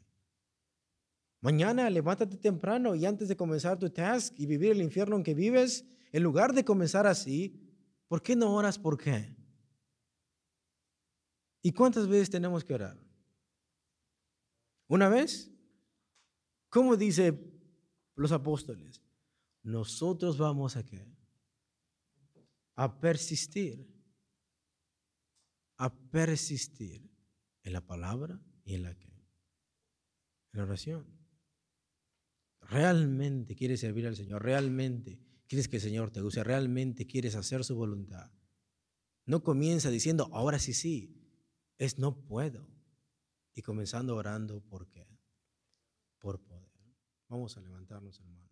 Mañana 1.42 1.90
levántate 1.90 2.38
temprano 2.38 2.94
y 2.94 3.06
antes 3.06 3.28
de 3.28 3.36
comenzar 3.36 3.80
tu 3.80 3.90
task 3.90 4.40
y 4.40 4.46
vivir 4.46 4.74
el 4.74 4.84
infierno 4.84 5.16
en 5.16 5.24
que 5.24 5.34
vives, 5.34 5.84
en 6.12 6.22
lugar 6.22 6.54
de 6.54 6.64
comenzar 6.64 7.08
así, 7.08 7.60
¿por 8.08 8.22
qué 8.22 8.36
no 8.36 8.54
oras 8.54 8.78
por 8.78 9.00
qué? 9.00 9.36
¿Y 11.64 11.72
cuántas 11.72 12.08
veces 12.08 12.30
tenemos 12.30 12.64
que 12.64 12.76
orar? 12.76 13.00
¿Una 14.88 15.10
vez? 15.10 15.52
¿Cómo 16.78 16.96
dice 16.96 17.36
los 18.14 18.32
apóstoles? 18.32 19.02
Nosotros 19.64 20.38
vamos 20.38 20.76
a 20.78 20.86
qué? 20.86 21.12
A 22.76 23.00
persistir. 23.00 23.92
A 25.78 25.92
persistir 25.92 27.10
en 27.64 27.74
la 27.74 27.82
palabra 27.82 28.40
y 28.64 28.76
en 28.76 28.84
la 28.84 28.94
qué? 28.96 29.08
En 30.52 30.60
la 30.60 30.66
oración. 30.66 31.08
Realmente 32.62 33.56
quieres 33.56 33.80
servir 33.80 34.06
al 34.06 34.16
Señor, 34.16 34.44
realmente 34.44 35.20
quieres 35.48 35.68
que 35.68 35.78
el 35.78 35.82
Señor 35.82 36.12
te 36.12 36.22
use, 36.22 36.44
realmente 36.44 37.08
quieres 37.08 37.34
hacer 37.34 37.64
su 37.64 37.76
voluntad. 37.76 38.30
No 39.26 39.42
comienza 39.42 39.90
diciendo, 39.90 40.30
ahora 40.32 40.60
sí, 40.60 40.74
sí, 40.74 41.28
es 41.80 41.98
no 41.98 42.24
puedo. 42.24 42.70
Y 43.56 43.64
comenzando 43.64 44.16
orando, 44.16 44.62
¿por 44.62 44.88
qué? 44.88 45.08
Por 46.20 46.40
poder. 46.40 46.67
Vamos 47.30 47.58
a 47.58 47.62
levantarnos, 47.62 48.20
hermanos. 48.20 48.48